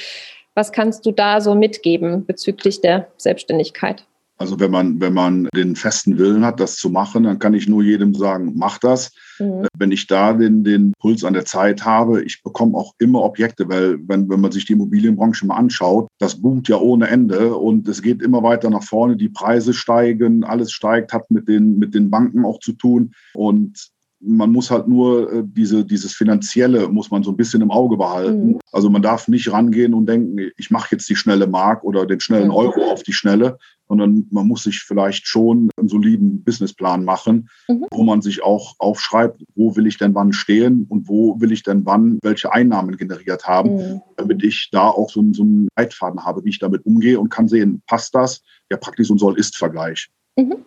Was 0.54 0.72
kannst 0.72 1.06
du 1.06 1.12
da 1.12 1.40
so 1.40 1.54
mitgeben 1.54 2.26
bezüglich 2.26 2.80
der 2.80 3.08
Selbstständigkeit? 3.16 4.06
Also 4.42 4.58
wenn 4.58 4.72
man, 4.72 5.00
wenn 5.00 5.14
man 5.14 5.48
den 5.54 5.76
festen 5.76 6.18
Willen 6.18 6.44
hat, 6.44 6.58
das 6.58 6.74
zu 6.74 6.90
machen, 6.90 7.22
dann 7.22 7.38
kann 7.38 7.54
ich 7.54 7.68
nur 7.68 7.80
jedem 7.82 8.12
sagen, 8.12 8.54
mach 8.56 8.78
das. 8.78 9.12
Mhm. 9.38 9.68
Wenn 9.78 9.92
ich 9.92 10.08
da 10.08 10.32
den, 10.32 10.64
den 10.64 10.94
Puls 10.98 11.22
an 11.22 11.34
der 11.34 11.44
Zeit 11.44 11.84
habe, 11.84 12.24
ich 12.24 12.42
bekomme 12.42 12.76
auch 12.76 12.92
immer 12.98 13.22
Objekte, 13.22 13.68
weil 13.68 13.98
wenn, 14.08 14.28
wenn 14.28 14.40
man 14.40 14.50
sich 14.50 14.64
die 14.64 14.72
Immobilienbranche 14.72 15.46
mal 15.46 15.56
anschaut, 15.56 16.08
das 16.18 16.42
boomt 16.42 16.68
ja 16.68 16.76
ohne 16.76 17.06
Ende 17.06 17.54
und 17.54 17.86
es 17.86 18.02
geht 18.02 18.20
immer 18.20 18.42
weiter 18.42 18.68
nach 18.68 18.82
vorne, 18.82 19.16
die 19.16 19.28
Preise 19.28 19.72
steigen, 19.72 20.42
alles 20.42 20.72
steigt, 20.72 21.12
hat 21.12 21.30
mit 21.30 21.46
den, 21.46 21.78
mit 21.78 21.94
den 21.94 22.10
Banken 22.10 22.44
auch 22.44 22.58
zu 22.58 22.72
tun. 22.72 23.14
Und 23.34 23.92
man 24.22 24.52
muss 24.52 24.70
halt 24.70 24.86
nur 24.86 25.32
äh, 25.32 25.42
diese, 25.44 25.84
dieses 25.84 26.14
Finanzielle 26.14 26.88
muss 26.88 27.10
man 27.10 27.22
so 27.22 27.30
ein 27.30 27.36
bisschen 27.36 27.60
im 27.60 27.70
Auge 27.70 27.96
behalten. 27.96 28.46
Mhm. 28.46 28.58
Also 28.70 28.88
man 28.88 29.02
darf 29.02 29.28
nicht 29.28 29.50
rangehen 29.52 29.94
und 29.94 30.06
denken, 30.06 30.50
ich 30.56 30.70
mache 30.70 30.88
jetzt 30.92 31.08
die 31.08 31.16
schnelle 31.16 31.46
Mark 31.46 31.82
oder 31.82 32.06
den 32.06 32.20
schnellen 32.20 32.48
mhm. 32.48 32.54
Euro 32.54 32.92
auf 32.92 33.02
die 33.02 33.12
Schnelle, 33.12 33.58
sondern 33.88 34.26
man 34.30 34.46
muss 34.46 34.62
sich 34.62 34.80
vielleicht 34.80 35.26
schon 35.26 35.70
einen 35.76 35.88
soliden 35.88 36.44
Businessplan 36.44 37.04
machen, 37.04 37.48
mhm. 37.68 37.86
wo 37.90 38.04
man 38.04 38.22
sich 38.22 38.42
auch 38.42 38.76
aufschreibt, 38.78 39.42
wo 39.56 39.76
will 39.76 39.86
ich 39.86 39.98
denn 39.98 40.14
wann 40.14 40.32
stehen 40.32 40.86
und 40.88 41.08
wo 41.08 41.40
will 41.40 41.52
ich 41.52 41.64
denn 41.64 41.84
wann 41.84 42.18
welche 42.22 42.52
Einnahmen 42.52 42.96
generiert 42.96 43.46
haben, 43.46 43.76
mhm. 43.76 44.02
damit 44.16 44.44
ich 44.44 44.68
da 44.70 44.88
auch 44.88 45.10
so, 45.10 45.22
so 45.32 45.42
einen 45.42 45.68
Leitfaden 45.76 46.24
habe, 46.24 46.44
wie 46.44 46.50
ich 46.50 46.60
damit 46.60 46.86
umgehe 46.86 47.18
und 47.18 47.28
kann 47.28 47.48
sehen, 47.48 47.82
passt 47.86 48.14
das? 48.14 48.42
Ja, 48.70 48.76
praktisch 48.76 49.08
so 49.08 49.14
ein 49.14 49.18
Soll-Ist-Vergleich. 49.18 50.08
Mhm. 50.36 50.64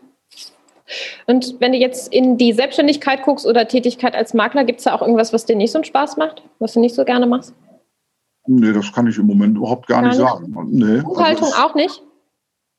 Und 1.25 1.55
wenn 1.59 1.71
du 1.71 1.77
jetzt 1.77 2.13
in 2.13 2.37
die 2.37 2.53
Selbstständigkeit 2.53 3.23
guckst 3.23 3.45
oder 3.45 3.67
Tätigkeit 3.67 4.15
als 4.15 4.33
Makler, 4.33 4.63
gibt 4.63 4.79
es 4.79 4.85
da 4.85 4.93
auch 4.93 5.01
irgendwas, 5.01 5.33
was 5.33 5.45
dir 5.45 5.55
nicht 5.55 5.71
so 5.71 5.79
einen 5.79 5.85
Spaß 5.85 6.17
macht, 6.17 6.43
was 6.59 6.73
du 6.73 6.79
nicht 6.79 6.95
so 6.95 7.03
gerne 7.05 7.25
machst? 7.25 7.53
Nee, 8.47 8.73
das 8.73 8.91
kann 8.93 9.07
ich 9.07 9.17
im 9.17 9.25
Moment 9.25 9.57
überhaupt 9.57 9.87
gar, 9.87 10.01
gar 10.01 10.09
nicht, 10.09 10.17
sagen. 10.17 10.55
Nee, 10.69 11.01
Buchhaltung 11.01 11.45
also 11.45 11.57
auch 11.57 11.75
nicht? 11.75 12.03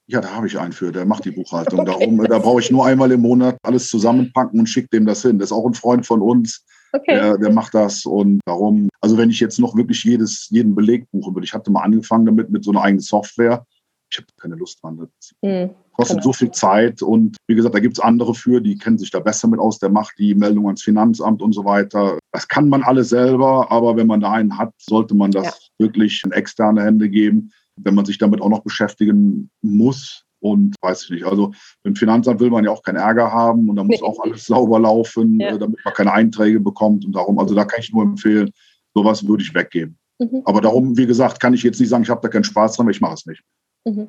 Ja, 0.08 0.20
da 0.20 0.30
habe 0.30 0.46
ich 0.46 0.56
einen 0.56 0.72
für, 0.72 0.92
der 0.92 1.04
macht 1.04 1.24
die 1.24 1.32
Buchhaltung. 1.32 1.80
Okay. 1.86 2.06
Darum, 2.06 2.24
da 2.24 2.38
brauche 2.38 2.60
ich 2.60 2.70
nur 2.70 2.86
einmal 2.86 3.10
im 3.10 3.22
Monat 3.22 3.56
alles 3.64 3.88
zusammenpacken 3.88 4.60
und 4.60 4.66
schicke 4.66 4.88
dem 4.88 5.04
das 5.04 5.22
hin. 5.22 5.40
Das 5.40 5.50
ist 5.50 5.56
auch 5.56 5.66
ein 5.66 5.74
Freund 5.74 6.06
von 6.06 6.22
uns, 6.22 6.64
okay. 6.92 7.14
der, 7.14 7.38
der 7.38 7.52
macht 7.52 7.74
das. 7.74 8.06
Und 8.06 8.40
darum, 8.46 8.88
also 9.00 9.18
wenn 9.18 9.30
ich 9.30 9.40
jetzt 9.40 9.58
noch 9.58 9.74
wirklich 9.76 10.04
jedes, 10.04 10.48
jeden 10.50 10.76
Beleg 10.76 11.10
buchen 11.10 11.34
würde, 11.34 11.44
ich 11.44 11.52
hatte 11.52 11.72
mal 11.72 11.82
angefangen 11.82 12.26
damit 12.26 12.50
mit 12.50 12.62
so 12.62 12.70
einer 12.70 12.82
eigenen 12.82 13.00
Software. 13.00 13.66
Ich 14.08 14.18
habe 14.18 14.28
keine 14.40 14.54
Lust 14.54 14.80
dran. 14.80 14.96
Das, 14.96 15.32
hm 15.42 15.70
kostet 15.96 16.18
genau. 16.18 16.24
so 16.24 16.32
viel 16.32 16.50
Zeit 16.50 17.02
und 17.02 17.36
wie 17.46 17.54
gesagt, 17.54 17.74
da 17.74 17.80
gibt 17.80 17.98
es 17.98 18.04
andere 18.04 18.34
für, 18.34 18.60
die 18.60 18.76
kennen 18.76 18.98
sich 18.98 19.10
da 19.10 19.20
besser 19.20 19.48
mit 19.48 19.60
aus, 19.60 19.78
der 19.78 19.88
macht 19.88 20.18
die 20.18 20.34
Meldung 20.34 20.66
ans 20.66 20.82
Finanzamt 20.82 21.40
und 21.40 21.54
so 21.54 21.64
weiter. 21.64 22.18
Das 22.32 22.46
kann 22.48 22.68
man 22.68 22.82
alles 22.82 23.08
selber, 23.08 23.70
aber 23.70 23.96
wenn 23.96 24.06
man 24.06 24.20
da 24.20 24.32
einen 24.32 24.58
hat, 24.58 24.72
sollte 24.78 25.14
man 25.14 25.30
das 25.30 25.46
ja. 25.46 25.86
wirklich 25.86 26.22
in 26.24 26.32
externe 26.32 26.82
Hände 26.82 27.08
geben, 27.08 27.50
wenn 27.76 27.94
man 27.94 28.04
sich 28.04 28.18
damit 28.18 28.40
auch 28.40 28.50
noch 28.50 28.62
beschäftigen 28.62 29.50
muss. 29.62 30.22
Und 30.40 30.76
weiß 30.82 31.04
ich 31.04 31.10
nicht, 31.10 31.24
also 31.24 31.52
im 31.82 31.96
Finanzamt 31.96 32.40
will 32.40 32.50
man 32.50 32.62
ja 32.62 32.70
auch 32.70 32.82
keinen 32.82 32.96
Ärger 32.96 33.32
haben 33.32 33.70
und 33.70 33.76
da 33.76 33.82
muss 33.82 34.02
auch 34.02 34.20
alles 34.20 34.44
sauber 34.44 34.78
laufen, 34.78 35.40
ja. 35.40 35.56
damit 35.56 35.78
man 35.82 35.94
keine 35.94 36.12
Einträge 36.12 36.60
bekommt. 36.60 37.06
Und 37.06 37.16
darum, 37.16 37.38
also 37.38 37.54
da 37.54 37.64
kann 37.64 37.80
ich 37.80 37.92
nur 37.92 38.02
empfehlen, 38.02 38.52
sowas 38.94 39.26
würde 39.26 39.42
ich 39.42 39.54
weggeben. 39.54 39.98
Mhm. 40.18 40.42
Aber 40.44 40.60
darum, 40.60 40.96
wie 40.96 41.06
gesagt, 41.06 41.40
kann 41.40 41.54
ich 41.54 41.62
jetzt 41.62 41.80
nicht 41.80 41.88
sagen, 41.88 42.02
ich 42.02 42.10
habe 42.10 42.20
da 42.20 42.28
keinen 42.28 42.44
Spaß 42.44 42.76
dran, 42.76 42.86
weil 42.86 42.94
ich 42.94 43.00
mache 43.00 43.14
es 43.14 43.26
nicht. 43.26 43.42
Mhm. 43.86 44.08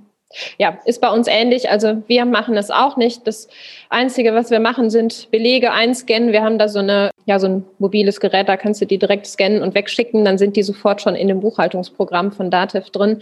Ja, 0.58 0.78
ist 0.86 1.00
bei 1.00 1.10
uns 1.10 1.28
ähnlich. 1.28 1.70
Also 1.70 2.04
wir 2.08 2.26
machen 2.26 2.58
es 2.58 2.70
auch 2.70 2.98
nicht. 2.98 3.26
Das 3.26 3.48
Einzige, 3.90 4.34
was 4.34 4.52
wir 4.52 4.60
machen, 4.60 4.90
sind 4.90 5.32
Belege 5.32 5.72
einscannen. 5.72 6.32
Wir 6.32 6.44
haben 6.44 6.58
da 6.60 6.68
so, 6.68 6.80
eine, 6.80 7.12
ja, 7.26 7.40
so 7.40 7.48
ein 7.48 7.66
mobiles 7.80 8.20
Gerät, 8.20 8.50
da 8.50 8.58
kannst 8.58 8.82
du 8.82 8.86
die 8.86 8.98
direkt 8.98 9.26
scannen 9.26 9.62
und 9.62 9.74
wegschicken. 9.74 10.26
Dann 10.26 10.38
sind 10.38 10.56
die 10.58 10.64
sofort 10.64 11.02
schon 11.02 11.16
in 11.16 11.30
dem 11.30 11.40
Buchhaltungsprogramm 11.40 12.34
von 12.34 12.52
Datev 12.52 12.90
drin. 12.90 13.22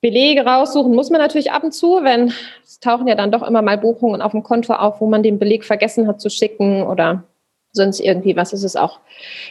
Belege 0.00 0.44
raussuchen 0.44 0.94
muss 0.94 1.10
man 1.10 1.20
natürlich 1.20 1.52
ab 1.52 1.64
und 1.64 1.72
zu, 1.72 2.00
wenn 2.02 2.32
es 2.62 2.78
tauchen 2.80 3.06
ja 3.06 3.14
dann 3.14 3.32
doch 3.32 3.42
immer 3.42 3.62
mal 3.62 3.78
Buchungen 3.78 4.20
auf 4.20 4.32
dem 4.32 4.42
Konto 4.42 4.74
auf, 4.74 5.00
wo 5.00 5.06
man 5.06 5.22
den 5.22 5.38
Beleg 5.38 5.64
vergessen 5.64 6.06
hat 6.06 6.20
zu 6.20 6.28
schicken 6.28 6.82
oder 6.82 7.24
sonst 7.72 8.00
irgendwie 8.00 8.36
was. 8.36 8.52
ist 8.52 8.64
es 8.64 8.76
auch. 8.76 9.00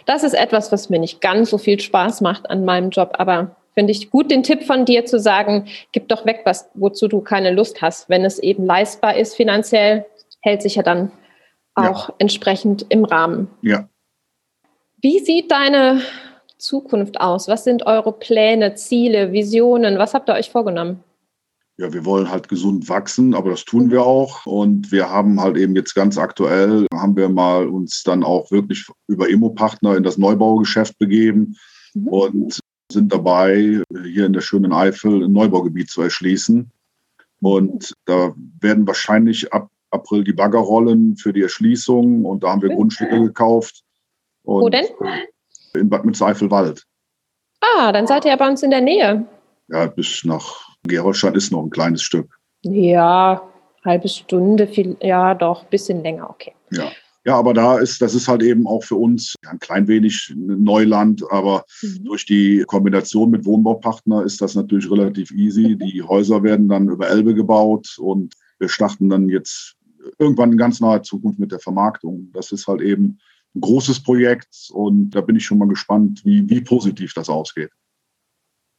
Das 0.06 0.24
ist 0.24 0.34
etwas, 0.34 0.72
was 0.72 0.90
mir 0.90 1.00
nicht 1.00 1.22
ganz 1.22 1.50
so 1.50 1.58
viel 1.58 1.80
Spaß 1.80 2.22
macht 2.22 2.50
an 2.50 2.66
meinem 2.66 2.92
Job, 2.92 3.16
aber 3.18 3.56
finde 3.74 3.92
ich 3.92 4.10
gut, 4.10 4.32
den 4.32 4.44
Tipp 4.44 4.64
von 4.64 4.86
dir 4.86 5.06
zu 5.06 5.20
sagen, 5.20 5.68
gib 5.92 6.08
doch 6.08 6.26
weg, 6.26 6.42
was, 6.46 6.70
wozu 6.74 7.08
du 7.08 7.22
keine 7.22 7.52
Lust 7.52 7.82
hast. 7.82 8.10
Wenn 8.10 8.26
es 8.26 8.40
eben 8.40 8.66
leistbar 8.66 9.18
ist 9.18 9.36
finanziell, 9.36 10.06
hält 10.42 10.62
sich 10.62 10.76
ja 10.76 10.84
dann 10.84 11.12
auch 11.76 12.10
ja. 12.10 12.16
entsprechend 12.20 12.86
im 12.90 13.06
Rahmen. 13.06 13.48
Ja. 13.62 13.88
Wie 15.02 15.20
sieht 15.20 15.52
deine 15.52 16.02
Zukunft 16.58 17.20
aus? 17.20 17.48
Was 17.48 17.64
sind 17.64 17.86
eure 17.86 18.14
Pläne, 18.14 18.76
Ziele, 18.76 19.32
Visionen? 19.32 19.98
Was 19.98 20.14
habt 20.14 20.30
ihr 20.30 20.36
euch 20.36 20.50
vorgenommen? 20.50 21.04
Ja, 21.78 21.92
wir 21.92 22.06
wollen 22.06 22.30
halt 22.30 22.50
gesund 22.50 22.88
wachsen, 22.88 23.34
aber 23.34 23.50
das 23.50 23.66
tun 23.66 23.90
wir 23.90 24.04
auch. 24.04 24.46
Und 24.46 24.92
wir 24.92 25.10
haben 25.10 25.42
halt 25.42 25.58
eben 25.58 25.76
jetzt 25.76 25.96
ganz 25.96 26.20
aktuell, 26.20 26.86
haben 26.94 27.16
wir 27.18 27.30
mal 27.30 27.68
uns 27.68 28.04
dann 28.04 28.24
auch 28.24 28.52
wirklich 28.52 28.86
über 29.08 29.28
Immopartner 29.28 29.98
in 29.98 30.04
das 30.04 30.20
Neubaugeschäft 30.20 31.00
begeben. 31.00 31.58
Mhm. 31.96 32.08
Und 32.08 32.60
sind 32.94 33.12
dabei, 33.12 33.82
hier 34.04 34.26
in 34.26 34.34
der 34.34 34.42
schönen 34.42 34.72
Eifel 34.72 35.24
ein 35.24 35.32
Neubaugebiet 35.32 35.90
zu 35.90 36.02
erschließen. 36.02 36.72
Und 37.42 37.94
da 38.06 38.34
werden 38.62 38.88
wahrscheinlich 38.88 39.52
ab 39.52 39.70
April 39.92 40.24
die 40.24 40.34
Bagger 40.34 40.60
rollen 40.60 41.18
für 41.18 41.34
die 41.34 41.42
Erschließung. 41.42 42.26
Und 42.26 42.44
da 42.44 42.52
haben 42.52 42.62
wir 42.62 42.70
Grundstücke 42.70 43.20
gekauft. 43.22 43.84
Und 44.44 44.62
Wo 44.62 44.70
denn? 44.70 44.86
In 45.74 45.90
Bad 45.90 46.06
Mütze-Eifel-Wald. 46.06 46.86
Ah, 47.62 47.92
dann 47.92 48.08
seid 48.08 48.26
ihr 48.26 48.32
ja 48.32 48.38
bei 48.38 48.48
uns 48.48 48.64
in 48.64 48.72
der 48.72 48.82
Nähe. 48.82 49.26
Ja, 49.68 49.88
bis 49.88 50.24
nach 50.24 50.68
Gerolstein 50.84 51.36
ist 51.36 51.52
noch 51.52 51.64
ein 51.64 51.70
kleines 51.70 52.02
Stück. 52.02 52.38
Ja, 52.62 53.42
halbe 53.84 54.08
Stunde, 54.08 54.68
viel, 54.68 54.98
ja, 55.02 55.34
doch, 55.34 55.66
bisschen 55.66 56.04
länger, 56.04 56.30
okay. 56.30 56.54
Ja. 56.72 56.92
Ja, 57.26 57.38
aber 57.38 57.54
da 57.54 57.78
ist, 57.78 58.02
das 58.02 58.16
ist 58.16 58.28
halt 58.28 58.44
eben 58.44 58.68
auch 58.68 58.84
für 58.84 58.96
uns 58.96 59.36
ein 59.48 59.60
klein 59.60 59.88
wenig 59.88 60.34
Neuland, 60.36 61.24
aber 61.32 61.64
mhm. 61.82 62.04
durch 62.04 62.26
die 62.26 62.64
Kombination 62.68 63.30
mit 63.30 63.46
Wohnbaupartner 63.46 64.24
ist 64.24 64.42
das 64.42 64.56
natürlich 64.56 64.92
relativ 64.92 65.32
easy. 65.32 65.78
Die 65.78 66.02
Häuser 66.02 66.44
werden 66.44 66.68
dann 66.68 66.90
über 66.90 67.08
Elbe 67.08 67.34
gebaut 67.34 67.96
und 67.98 68.34
wir 68.60 68.68
starten 68.68 69.10
dann 69.10 69.30
jetzt 69.30 69.76
irgendwann 70.20 70.52
in 70.52 70.58
ganz 70.58 70.82
naher 70.82 71.04
Zukunft 71.04 71.40
mit 71.40 71.54
der 71.54 71.60
Vermarktung. 71.60 72.30
Das 72.34 72.52
ist 72.52 72.68
halt 72.68 72.82
eben 72.82 73.20
ein 73.56 73.62
großes 73.62 74.04
Projekt 74.04 74.70
und 74.74 75.12
da 75.12 75.22
bin 75.22 75.38
ich 75.38 75.46
schon 75.46 75.60
mal 75.60 75.68
gespannt, 75.68 76.26
wie, 76.26 76.50
wie 76.50 76.60
positiv 76.60 77.14
das 77.14 77.30
ausgeht. 77.30 77.72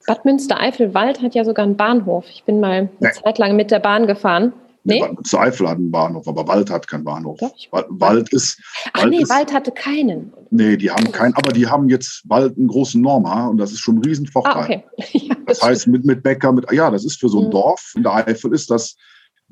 Bad 0.06 0.24
Münstereifel-Wald 0.26 1.22
hat 1.22 1.34
ja 1.34 1.44
sogar 1.44 1.64
einen 1.64 1.76
Bahnhof. 1.76 2.26
Ich 2.28 2.44
bin 2.44 2.60
mal 2.60 2.72
eine 2.72 2.90
nee. 3.00 3.08
Zeit 3.12 3.38
lang 3.38 3.56
mit 3.56 3.70
der 3.70 3.78
Bahn 3.78 4.06
gefahren. 4.06 4.52
Nee? 4.86 5.02
Zu 5.24 5.38
Eifel 5.38 5.68
hat 5.68 5.78
einen 5.78 5.90
Bahnhof, 5.90 6.28
aber 6.28 6.46
Wald 6.46 6.68
hat 6.70 6.86
keinen 6.86 7.04
Bahnhof. 7.04 7.38
Doch, 7.40 7.54
Wald 7.88 8.30
ist. 8.34 8.60
Ach 8.92 9.02
Wald 9.02 9.10
nee, 9.10 9.22
ist, 9.22 9.30
Wald 9.30 9.52
hatte 9.52 9.72
keinen. 9.72 10.32
Nee, 10.50 10.76
die 10.76 10.90
haben 10.90 11.10
keinen, 11.10 11.32
aber 11.34 11.52
die 11.52 11.66
haben 11.66 11.88
jetzt 11.88 12.22
bald 12.26 12.58
einen 12.58 12.68
großen 12.68 13.00
Norma 13.00 13.46
und 13.46 13.56
das 13.56 13.72
ist 13.72 13.80
schon 13.80 13.96
ein 13.96 14.04
Riesenvorteil. 14.04 14.84
Ah, 14.86 14.90
okay. 14.98 15.08
ja, 15.12 15.34
das, 15.46 15.58
das 15.58 15.68
heißt, 15.68 15.86
mit, 15.86 16.04
mit 16.04 16.22
Bäcker, 16.22 16.52
mit, 16.52 16.70
ja, 16.70 16.90
das 16.90 17.06
ist 17.06 17.18
für 17.18 17.30
so 17.30 17.40
ein 17.40 17.46
mhm. 17.46 17.52
Dorf 17.52 17.94
in 17.96 18.02
der 18.02 18.14
Eifel 18.14 18.52
ist 18.52 18.70
das 18.70 18.96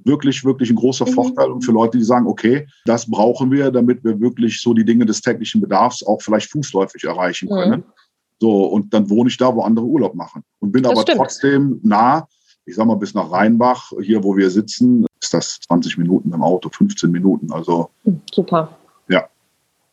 wirklich, 0.04 0.44
wirklich 0.44 0.68
ein 0.68 0.76
großer 0.76 1.06
mhm. 1.06 1.12
Vorteil 1.12 1.50
und 1.50 1.64
für 1.64 1.72
Leute, 1.72 1.96
die 1.96 2.04
sagen, 2.04 2.26
okay, 2.26 2.66
das 2.84 3.10
brauchen 3.10 3.50
wir, 3.50 3.70
damit 3.70 4.04
wir 4.04 4.20
wirklich 4.20 4.60
so 4.60 4.74
die 4.74 4.84
Dinge 4.84 5.06
des 5.06 5.22
täglichen 5.22 5.62
Bedarfs 5.62 6.02
auch 6.02 6.20
vielleicht 6.20 6.50
fußläufig 6.50 7.04
erreichen 7.04 7.48
mhm. 7.48 7.54
können. 7.54 7.80
Mhm. 7.80 7.92
So, 8.38 8.64
und 8.66 8.92
dann 8.92 9.08
wohne 9.08 9.30
ich 9.30 9.36
da, 9.36 9.54
wo 9.54 9.62
andere 9.62 9.86
Urlaub 9.86 10.14
machen 10.14 10.42
und 10.58 10.72
bin 10.72 10.82
das 10.82 10.92
aber 10.92 11.02
stimmt. 11.02 11.18
trotzdem 11.18 11.80
nah, 11.82 12.26
ich 12.64 12.76
sag 12.76 12.86
mal, 12.86 12.96
bis 12.96 13.14
nach 13.14 13.30
Rheinbach, 13.30 13.92
hier, 14.00 14.22
wo 14.22 14.36
wir 14.36 14.50
sitzen, 14.50 15.06
ist 15.20 15.34
das 15.34 15.58
20 15.66 15.98
Minuten 15.98 16.32
im 16.32 16.42
Auto, 16.42 16.68
15 16.68 17.10
Minuten. 17.10 17.52
Also 17.52 17.90
hm, 18.04 18.20
super. 18.32 18.76
Ja. 19.08 19.28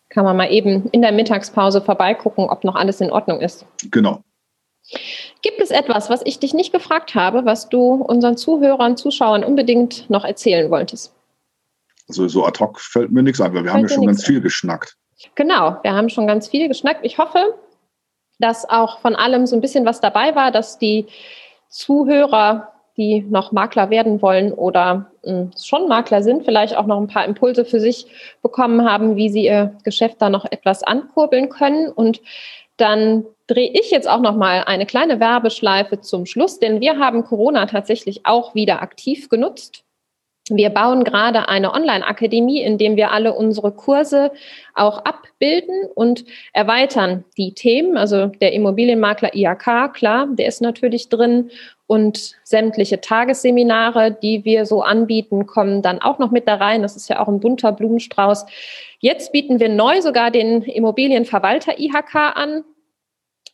Kann 0.09 0.25
man 0.25 0.37
mal 0.37 0.51
eben 0.51 0.87
in 0.91 1.01
der 1.01 1.11
Mittagspause 1.11 1.81
vorbeigucken, 1.81 2.45
ob 2.49 2.63
noch 2.63 2.75
alles 2.75 3.01
in 3.01 3.11
Ordnung 3.11 3.41
ist. 3.41 3.65
Genau. 3.91 4.21
Gibt 5.41 5.61
es 5.61 5.71
etwas, 5.71 6.09
was 6.09 6.21
ich 6.25 6.39
dich 6.39 6.53
nicht 6.53 6.73
gefragt 6.73 7.15
habe, 7.15 7.45
was 7.45 7.69
du 7.69 7.93
unseren 7.93 8.37
Zuhörern, 8.37 8.97
Zuschauern 8.97 9.43
unbedingt 9.43 10.09
noch 10.09 10.23
erzählen 10.23 10.71
wolltest? 10.71 11.13
Also 12.07 12.27
so 12.27 12.45
ad 12.45 12.59
hoc 12.59 12.79
fällt 12.79 13.11
mir 13.11 13.21
nichts 13.21 13.39
ein, 13.39 13.53
weil 13.53 13.63
wir 13.63 13.71
fällt 13.71 13.83
haben 13.83 13.87
ja 13.87 13.95
schon 13.95 14.05
ganz 14.07 14.25
viel 14.25 14.41
geschnackt. 14.41 14.97
Genau, 15.35 15.77
wir 15.83 15.93
haben 15.93 16.09
schon 16.09 16.25
ganz 16.25 16.47
viel 16.47 16.67
geschnackt. 16.67 17.05
Ich 17.05 17.19
hoffe, 17.19 17.55
dass 18.39 18.67
auch 18.67 18.99
von 18.99 19.15
allem 19.15 19.45
so 19.45 19.55
ein 19.55 19.61
bisschen 19.61 19.85
was 19.85 19.99
dabei 19.99 20.33
war, 20.33 20.51
dass 20.51 20.79
die 20.79 21.05
Zuhörer, 21.69 22.73
die 22.97 23.21
noch 23.21 23.51
Makler 23.51 23.89
werden 23.89 24.21
wollen 24.21 24.51
oder 24.51 25.11
mh, 25.23 25.31
hm, 25.31 25.51
schon 25.57 25.87
Makler 25.87 26.21
sind, 26.21 26.43
vielleicht 26.43 26.75
auch 26.75 26.85
noch 26.85 26.99
ein 26.99 27.07
paar 27.07 27.25
Impulse 27.25 27.63
für 27.63 27.79
sich 27.79 28.07
bekommen 28.41 28.89
haben, 28.89 29.15
wie 29.15 29.29
sie 29.29 29.45
ihr 29.45 29.75
Geschäft 29.83 30.21
da 30.21 30.29
noch 30.29 30.45
etwas 30.51 30.83
ankurbeln 30.83 31.49
können. 31.49 31.89
Und 31.89 32.21
dann 32.77 33.25
drehe 33.47 33.71
ich 33.71 33.91
jetzt 33.91 34.09
auch 34.09 34.21
noch 34.21 34.35
mal 34.35 34.63
eine 34.65 34.85
kleine 34.85 35.19
Werbeschleife 35.19 36.01
zum 36.01 36.25
Schluss, 36.25 36.59
denn 36.59 36.81
wir 36.81 36.97
haben 36.97 37.23
Corona 37.23 37.65
tatsächlich 37.65 38.25
auch 38.25 38.53
wieder 38.55 38.81
aktiv 38.81 39.29
genutzt. 39.29 39.83
Wir 40.49 40.69
bauen 40.69 41.03
gerade 41.03 41.47
eine 41.49 41.73
Online-Akademie, 41.73 42.61
in 42.61 42.77
dem 42.77 42.95
wir 42.95 43.11
alle 43.11 43.33
unsere 43.33 43.71
Kurse 43.71 44.31
auch 44.73 44.99
abbilden 45.05 45.85
und 45.93 46.25
erweitern 46.53 47.23
die 47.37 47.53
Themen. 47.53 47.97
Also 47.97 48.27
der 48.27 48.53
Immobilienmakler 48.53 49.35
IAK, 49.35 49.93
klar, 49.93 50.27
der 50.31 50.47
ist 50.47 50.61
natürlich 50.61 51.09
drin 51.09 51.51
und 51.87 52.35
sämtliche 52.43 53.01
Tagesseminare, 53.01 54.11
die 54.11 54.45
wir 54.45 54.65
so 54.65 54.83
anbieten, 54.83 55.47
kommen 55.47 55.81
dann 55.81 56.01
auch 56.01 56.19
noch 56.19 56.29
mit 56.29 56.47
da 56.47 56.55
rein. 56.55 56.83
Das 56.83 56.95
ist 56.95 57.09
ja 57.09 57.19
auch 57.19 57.27
ein 57.27 57.39
bunter 57.39 57.71
Blumenstrauß. 57.71 58.45
Jetzt 58.99 59.31
bieten 59.31 59.59
wir 59.59 59.69
neu 59.69 60.01
sogar 60.01 60.29
den 60.29 60.61
Immobilienverwalter 60.61 61.79
IHK 61.79 62.15
an. 62.35 62.63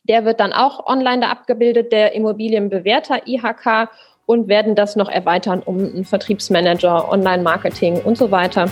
Der 0.04 0.24
wird 0.24 0.40
dann 0.40 0.52
auch 0.52 0.86
online 0.86 1.22
da 1.22 1.28
abgebildet, 1.28 1.92
der 1.92 2.12
Immobilienbewerter 2.12 3.26
IHK 3.26 3.88
und 4.26 4.48
werden 4.48 4.74
das 4.74 4.96
noch 4.96 5.08
erweitern 5.08 5.62
um 5.64 5.78
einen 5.78 6.04
Vertriebsmanager, 6.04 7.10
Online-Marketing 7.10 8.00
und 8.02 8.18
so 8.18 8.30
weiter. 8.30 8.66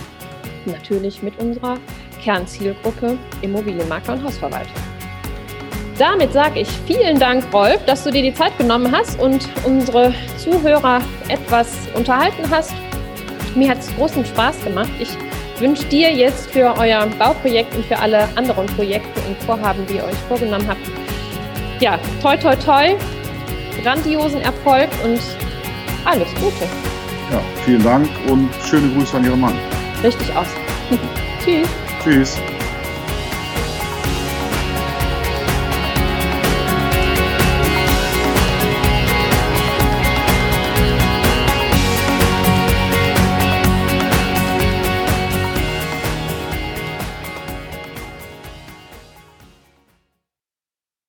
Natürlich 0.65 1.23
mit 1.23 1.39
unserer 1.39 1.77
Kernzielgruppe 2.21 3.17
Immobilienmakler 3.41 4.15
und 4.15 4.23
Hausverwalter. 4.23 4.69
Damit 5.97 6.33
sage 6.33 6.59
ich 6.59 6.67
vielen 6.85 7.17
Dank, 7.19 7.45
Rolf, 7.53 7.83
dass 7.85 8.03
du 8.03 8.11
dir 8.11 8.21
die 8.21 8.33
Zeit 8.33 8.57
genommen 8.57 8.91
hast 8.91 9.17
und 9.19 9.47
unsere 9.65 10.13
Zuhörer 10.37 10.99
etwas 11.29 11.73
unterhalten 11.95 12.49
hast. 12.51 12.73
Mir 13.55 13.69
hat 13.69 13.79
es 13.79 13.95
großen 13.95 14.25
Spaß 14.25 14.61
gemacht. 14.65 14.89
Ich 14.99 15.09
wünsche 15.61 15.85
dir 15.85 16.11
jetzt 16.11 16.51
für 16.51 16.75
euer 16.77 17.07
Bauprojekt 17.17 17.73
und 17.75 17.85
für 17.85 17.97
alle 17.97 18.27
anderen 18.35 18.65
Projekte 18.65 19.21
und 19.25 19.37
Vorhaben, 19.43 19.85
die 19.87 19.95
ihr 19.95 20.03
euch 20.03 20.17
vorgenommen 20.27 20.67
habt, 20.67 20.81
ja, 21.79 21.97
toi, 22.21 22.35
toi, 22.35 22.55
toi, 22.57 22.95
grandiosen 23.81 24.41
Erfolg 24.41 24.89
und 25.05 25.19
alles 26.05 26.33
Gute. 26.35 26.65
Ja, 27.31 27.41
vielen 27.65 27.83
Dank 27.83 28.07
und 28.29 28.49
schöne 28.63 28.93
Grüße 28.93 29.17
an 29.17 29.25
Ihren 29.25 29.41
Mann. 29.41 29.57
Richtig 30.03 30.35
aus. 30.35 30.47
Tschüss. 31.43 31.67
Tschüss. 32.03 32.37